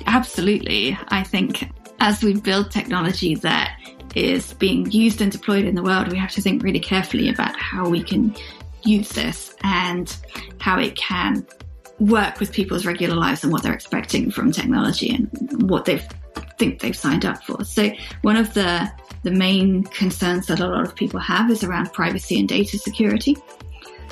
Absolutely. 0.05 0.97
I 1.09 1.23
think 1.23 1.69
as 1.99 2.23
we 2.23 2.33
build 2.35 2.71
technology 2.71 3.35
that 3.35 3.79
is 4.17 4.53
being 4.53 4.89
used 4.91 5.21
and 5.21 5.31
deployed 5.31 5.65
in 5.65 5.75
the 5.75 5.83
world, 5.83 6.11
we 6.11 6.17
have 6.17 6.31
to 6.31 6.41
think 6.41 6.63
really 6.63 6.79
carefully 6.79 7.29
about 7.29 7.55
how 7.57 7.87
we 7.87 8.03
can 8.03 8.35
use 8.83 9.09
this 9.09 9.55
and 9.63 10.15
how 10.59 10.79
it 10.79 10.95
can 10.95 11.45
work 11.99 12.39
with 12.39 12.51
people's 12.51 12.85
regular 12.85 13.15
lives 13.15 13.43
and 13.43 13.51
what 13.51 13.63
they're 13.63 13.73
expecting 13.73 14.29
from 14.31 14.51
technology 14.51 15.09
and 15.09 15.69
what 15.69 15.85
they 15.85 15.97
think 16.57 16.79
they've 16.79 16.95
signed 16.95 17.25
up 17.25 17.43
for. 17.43 17.63
So 17.63 17.91
one 18.21 18.37
of 18.37 18.53
the 18.53 18.91
the 19.23 19.31
main 19.31 19.83
concerns 19.83 20.47
that 20.47 20.59
a 20.59 20.67
lot 20.67 20.85
of 20.85 20.95
people 20.95 21.19
have 21.19 21.49
is 21.49 21.63
around 21.63 21.91
privacy 21.91 22.39
and 22.39 22.47
data 22.47 22.77
security. 22.77 23.35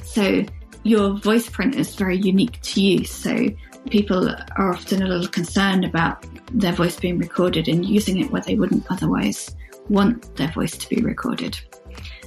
So 0.03 0.43
your 0.83 1.17
voice 1.17 1.49
print 1.49 1.75
is 1.75 1.95
very 1.95 2.17
unique 2.17 2.59
to 2.61 2.81
you. 2.81 3.05
So 3.05 3.47
people 3.89 4.29
are 4.29 4.73
often 4.73 5.01
a 5.01 5.07
little 5.07 5.27
concerned 5.27 5.85
about 5.85 6.25
their 6.51 6.73
voice 6.73 6.99
being 6.99 7.17
recorded 7.17 7.67
and 7.67 7.85
using 7.85 8.19
it 8.19 8.31
where 8.31 8.41
they 8.41 8.55
wouldn't 8.55 8.85
otherwise 8.91 9.55
want 9.89 10.35
their 10.35 10.51
voice 10.51 10.77
to 10.77 10.89
be 10.89 11.01
recorded. 11.01 11.59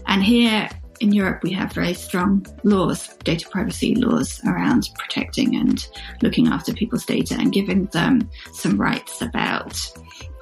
And 0.07 0.23
here 0.23 0.69
in 1.01 1.13
Europe, 1.13 1.43
we 1.43 1.53
have 1.53 1.73
very 1.73 1.95
strong 1.95 2.45
laws, 2.65 3.09
data 3.25 3.49
privacy 3.49 3.95
laws 3.95 4.41
around 4.47 4.89
protecting 4.99 5.57
and 5.57 5.87
looking 6.23 6.49
after 6.49 6.73
people's 6.73 7.05
data 7.05 7.37
and 7.39 7.53
giving 7.53 7.87
them 7.87 8.29
some 8.53 8.81
rights 8.81 9.23
about 9.23 9.91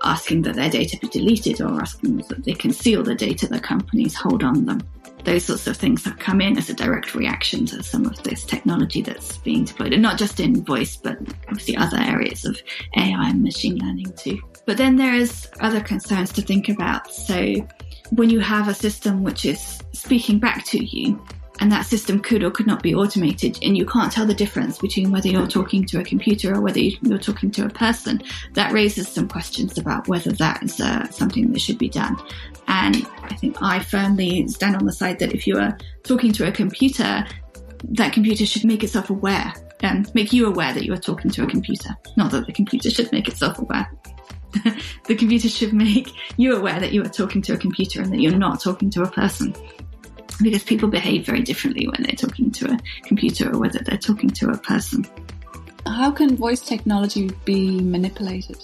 asking 0.02 0.42
that 0.42 0.54
their 0.54 0.70
data 0.70 0.96
be 1.00 1.08
deleted 1.08 1.60
or 1.60 1.80
asking 1.80 2.18
that 2.28 2.44
they 2.44 2.54
conceal 2.54 3.02
the 3.02 3.14
data 3.14 3.46
that 3.48 3.62
companies 3.62 4.14
hold 4.14 4.44
on 4.44 4.64
them. 4.64 4.80
Those 5.26 5.44
sorts 5.44 5.66
of 5.66 5.76
things 5.76 6.04
have 6.04 6.20
come 6.20 6.40
in 6.40 6.56
as 6.56 6.70
a 6.70 6.74
direct 6.74 7.16
reaction 7.16 7.66
to 7.66 7.82
some 7.82 8.06
of 8.06 8.22
this 8.22 8.44
technology 8.44 9.02
that's 9.02 9.38
being 9.38 9.64
deployed, 9.64 9.92
and 9.92 10.00
not 10.00 10.18
just 10.18 10.38
in 10.38 10.64
voice, 10.64 10.94
but 10.94 11.18
obviously 11.48 11.76
other 11.76 11.98
areas 11.98 12.44
of 12.44 12.56
AI 12.96 13.30
and 13.30 13.42
machine 13.42 13.76
learning 13.78 14.12
too. 14.16 14.40
But 14.66 14.76
then 14.76 14.94
there 14.94 15.14
is 15.14 15.48
other 15.58 15.80
concerns 15.80 16.32
to 16.34 16.42
think 16.42 16.68
about. 16.68 17.12
So 17.12 17.56
when 18.10 18.30
you 18.30 18.38
have 18.38 18.68
a 18.68 18.74
system 18.74 19.24
which 19.24 19.44
is 19.44 19.80
speaking 19.92 20.38
back 20.38 20.64
to 20.66 20.84
you, 20.84 21.20
and 21.60 21.72
that 21.72 21.86
system 21.86 22.20
could 22.20 22.42
or 22.42 22.50
could 22.50 22.66
not 22.66 22.82
be 22.82 22.94
automated, 22.94 23.58
and 23.62 23.76
you 23.76 23.86
can't 23.86 24.12
tell 24.12 24.26
the 24.26 24.34
difference 24.34 24.78
between 24.78 25.10
whether 25.10 25.28
you're 25.28 25.46
talking 25.46 25.84
to 25.86 26.00
a 26.00 26.04
computer 26.04 26.54
or 26.54 26.60
whether 26.60 26.80
you're 26.80 27.18
talking 27.18 27.50
to 27.52 27.64
a 27.64 27.70
person, 27.70 28.22
that 28.54 28.72
raises 28.72 29.08
some 29.08 29.28
questions 29.28 29.78
about 29.78 30.08
whether 30.08 30.32
that 30.32 30.62
is 30.62 30.80
uh, 30.80 31.08
something 31.10 31.50
that 31.52 31.60
should 31.60 31.78
be 31.78 31.88
done. 31.88 32.16
And 32.68 33.06
I 33.22 33.34
think 33.36 33.56
I 33.62 33.80
firmly 33.80 34.48
stand 34.48 34.76
on 34.76 34.84
the 34.84 34.92
side 34.92 35.18
that 35.20 35.32
if 35.32 35.46
you 35.46 35.58
are 35.58 35.76
talking 36.02 36.32
to 36.32 36.46
a 36.46 36.52
computer, 36.52 37.24
that 37.90 38.12
computer 38.12 38.44
should 38.44 38.64
make 38.64 38.82
itself 38.82 39.10
aware 39.10 39.52
and 39.80 40.12
make 40.14 40.32
you 40.32 40.46
aware 40.46 40.72
that 40.72 40.84
you 40.84 40.92
are 40.92 40.98
talking 40.98 41.30
to 41.30 41.44
a 41.44 41.46
computer, 41.46 41.90
not 42.16 42.30
that 42.32 42.46
the 42.46 42.52
computer 42.52 42.90
should 42.90 43.10
make 43.12 43.28
itself 43.28 43.58
aware. 43.58 43.90
the 45.04 45.14
computer 45.14 45.48
should 45.48 45.72
make 45.72 46.12
you 46.36 46.56
aware 46.56 46.80
that 46.80 46.92
you 46.92 47.02
are 47.02 47.08
talking 47.08 47.42
to 47.42 47.52
a 47.52 47.56
computer 47.56 48.00
and 48.00 48.12
that 48.12 48.20
you're 48.20 48.36
not 48.36 48.60
talking 48.60 48.90
to 48.90 49.02
a 49.02 49.10
person. 49.10 49.54
Because 50.42 50.62
people 50.64 50.88
behave 50.88 51.26
very 51.26 51.42
differently 51.42 51.86
when 51.86 52.02
they're 52.02 52.16
talking 52.16 52.50
to 52.52 52.72
a 52.72 52.78
computer 53.04 53.52
or 53.52 53.58
whether 53.58 53.78
they're 53.78 53.96
talking 53.96 54.30
to 54.30 54.50
a 54.50 54.58
person. 54.58 55.06
How 55.86 56.10
can 56.10 56.36
voice 56.36 56.60
technology 56.60 57.30
be 57.44 57.80
manipulated? 57.80 58.58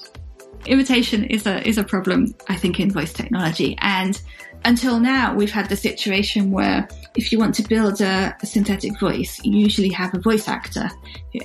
Imitation 0.66 1.24
is 1.24 1.46
a 1.46 1.66
is 1.66 1.78
a 1.78 1.84
problem, 1.84 2.34
I 2.48 2.56
think, 2.56 2.78
in 2.78 2.90
voice 2.90 3.12
technology. 3.12 3.76
And 3.80 4.20
until 4.64 5.00
now, 5.00 5.34
we've 5.34 5.50
had 5.50 5.68
the 5.68 5.76
situation 5.76 6.50
where 6.50 6.88
if 7.16 7.32
you 7.32 7.38
want 7.38 7.54
to 7.56 7.62
build 7.62 8.00
a, 8.00 8.34
a, 8.40 8.46
synthetic 8.46 8.98
voice, 9.00 9.40
you 9.42 9.58
usually 9.58 9.90
have 9.90 10.14
a 10.14 10.20
voice 10.20 10.48
actor 10.48 10.88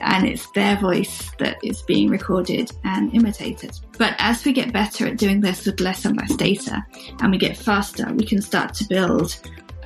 and 0.01 0.27
it's 0.27 0.49
their 0.51 0.77
voice 0.77 1.31
that 1.39 1.57
is 1.63 1.81
being 1.81 2.09
recorded 2.09 2.71
and 2.83 3.13
imitated. 3.15 3.71
But 3.97 4.15
as 4.19 4.45
we 4.45 4.53
get 4.53 4.71
better 4.71 5.07
at 5.07 5.17
doing 5.17 5.41
this 5.41 5.65
with 5.65 5.79
less 5.79 6.05
and 6.05 6.15
less 6.15 6.35
data 6.35 6.85
and 7.19 7.31
we 7.31 7.37
get 7.37 7.57
faster, 7.57 8.11
we 8.13 8.25
can 8.25 8.41
start 8.41 8.73
to 8.75 8.85
build 8.85 9.39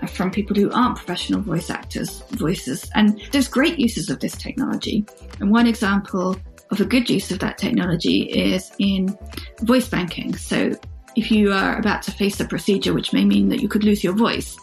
from 0.10 0.32
people 0.32 0.56
who 0.56 0.72
aren't 0.72 0.98
professional 0.98 1.42
voice 1.42 1.70
actors 1.70 2.22
voices. 2.32 2.90
And 2.96 3.22
there's 3.32 3.48
great 3.48 3.80
uses 3.80 4.10
of 4.10 4.20
this 4.20 4.36
technology. 4.36 5.06
And 5.40 5.52
one 5.52 5.68
example 5.68 6.38
of 6.72 6.80
a 6.80 6.86
good 6.86 7.10
use 7.10 7.32
of 7.32 7.40
that 7.40 7.58
technology 7.58 8.24
is 8.24 8.72
in 8.80 9.18
voice 9.62 9.90
banking. 9.90 10.36
So 10.36 10.74
if 11.16 11.32
you 11.32 11.52
are 11.52 11.78
about 11.78 12.02
to 12.04 12.12
face 12.12 12.40
a 12.40 12.46
procedure 12.46 12.94
which 12.94 13.14
may 13.14 13.26
mean 13.26 13.50
that 13.50 13.62
you 13.62 13.68
could 13.68 13.84
lose 13.84 14.04
your 14.04 14.14
voice, 14.14 14.58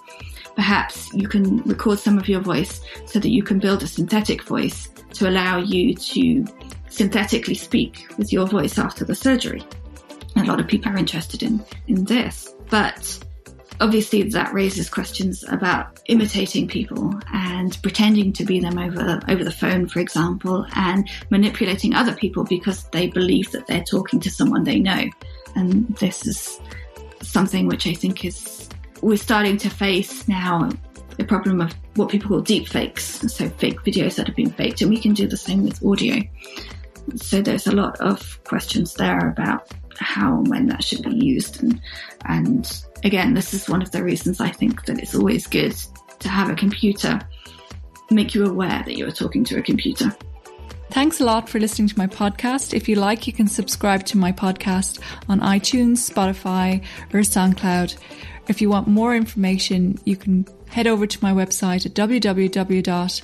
perhaps 0.56 1.12
you 1.12 1.28
can 1.28 1.58
record 1.62 1.98
some 1.98 2.18
of 2.18 2.28
your 2.28 2.40
voice 2.40 2.80
so 3.06 3.18
that 3.18 3.30
you 3.30 3.42
can 3.42 3.58
build 3.58 3.82
a 3.82 3.86
synthetic 3.86 4.42
voice 4.42 4.88
to 5.12 5.28
allow 5.28 5.58
you 5.58 5.94
to 5.94 6.44
synthetically 6.88 7.54
speak 7.54 8.06
with 8.16 8.32
your 8.32 8.46
voice 8.46 8.78
after 8.78 9.04
the 9.04 9.14
surgery. 9.14 9.62
a 10.36 10.44
lot 10.44 10.60
of 10.60 10.66
people 10.66 10.90
are 10.90 10.96
interested 10.96 11.42
in, 11.42 11.62
in 11.86 12.04
this, 12.04 12.54
but 12.70 13.18
obviously 13.80 14.22
that 14.22 14.52
raises 14.52 14.88
questions 14.88 15.44
about 15.48 16.00
imitating 16.06 16.68
people 16.68 17.14
and 17.32 17.80
pretending 17.82 18.32
to 18.34 18.44
be 18.44 18.60
them 18.60 18.78
over 18.78 19.20
over 19.28 19.44
the 19.44 19.52
phone, 19.52 19.88
for 19.88 20.00
example, 20.00 20.66
and 20.74 21.08
manipulating 21.30 21.94
other 21.94 22.14
people 22.14 22.44
because 22.44 22.84
they 22.90 23.06
believe 23.06 23.50
that 23.52 23.66
they're 23.66 23.84
talking 23.84 24.20
to 24.20 24.30
someone 24.30 24.64
they 24.64 24.78
know. 24.78 25.04
And 25.54 25.88
this 25.96 26.26
is 26.26 26.60
something 27.22 27.66
which 27.66 27.86
I 27.86 27.94
think 27.94 28.24
is 28.24 28.68
we're 29.02 29.16
starting 29.16 29.56
to 29.58 29.70
face 29.70 30.26
now 30.28 30.70
the 31.16 31.24
problem 31.24 31.60
of 31.60 31.74
what 31.96 32.08
people 32.08 32.28
call 32.28 32.40
deep 32.40 32.68
fakes, 32.68 33.04
so 33.04 33.48
fake 33.48 33.80
videos 33.82 34.14
that 34.16 34.26
have 34.26 34.36
been 34.36 34.50
faked, 34.50 34.80
and 34.80 34.90
we 34.90 35.00
can 35.00 35.14
do 35.14 35.26
the 35.26 35.36
same 35.36 35.64
with 35.64 35.84
audio. 35.84 36.22
So 37.16 37.42
there's 37.42 37.66
a 37.66 37.72
lot 37.72 38.00
of 38.00 38.42
questions 38.44 38.94
there 38.94 39.28
about 39.30 39.68
how 39.98 40.38
and 40.38 40.48
when 40.48 40.66
that 40.66 40.84
should 40.84 41.02
be 41.02 41.14
used, 41.14 41.62
and 41.62 41.80
and 42.26 42.84
again, 43.04 43.34
this 43.34 43.54
is 43.54 43.68
one 43.68 43.82
of 43.82 43.90
the 43.90 44.02
reasons 44.02 44.40
I 44.40 44.50
think 44.50 44.84
that 44.86 44.98
it's 44.98 45.14
always 45.14 45.46
good 45.46 45.74
to 46.20 46.28
have 46.28 46.50
a 46.50 46.54
computer 46.54 47.20
make 48.10 48.34
you 48.34 48.46
aware 48.46 48.82
that 48.84 48.96
you 48.96 49.06
are 49.06 49.12
talking 49.12 49.44
to 49.44 49.58
a 49.58 49.62
computer. 49.62 50.14
Thanks 50.90 51.20
a 51.20 51.24
lot 51.24 51.48
for 51.48 51.60
listening 51.60 51.88
to 51.88 51.98
my 51.98 52.06
podcast. 52.06 52.72
If 52.72 52.88
you 52.88 52.96
like, 52.96 53.26
you 53.26 53.32
can 53.32 53.46
subscribe 53.46 54.04
to 54.06 54.16
my 54.16 54.32
podcast 54.32 55.00
on 55.28 55.40
iTunes, 55.40 56.10
Spotify, 56.10 56.82
or 57.12 57.20
SoundCloud. 57.20 57.98
If 58.48 58.62
you 58.62 58.70
want 58.70 58.88
more 58.88 59.14
information, 59.14 59.98
you 60.04 60.16
can 60.16 60.46
head 60.70 60.86
over 60.86 61.06
to 61.06 61.18
my 61.22 61.32
website 61.32 61.84
at 61.84 61.92
www.inaom.io 61.92 63.20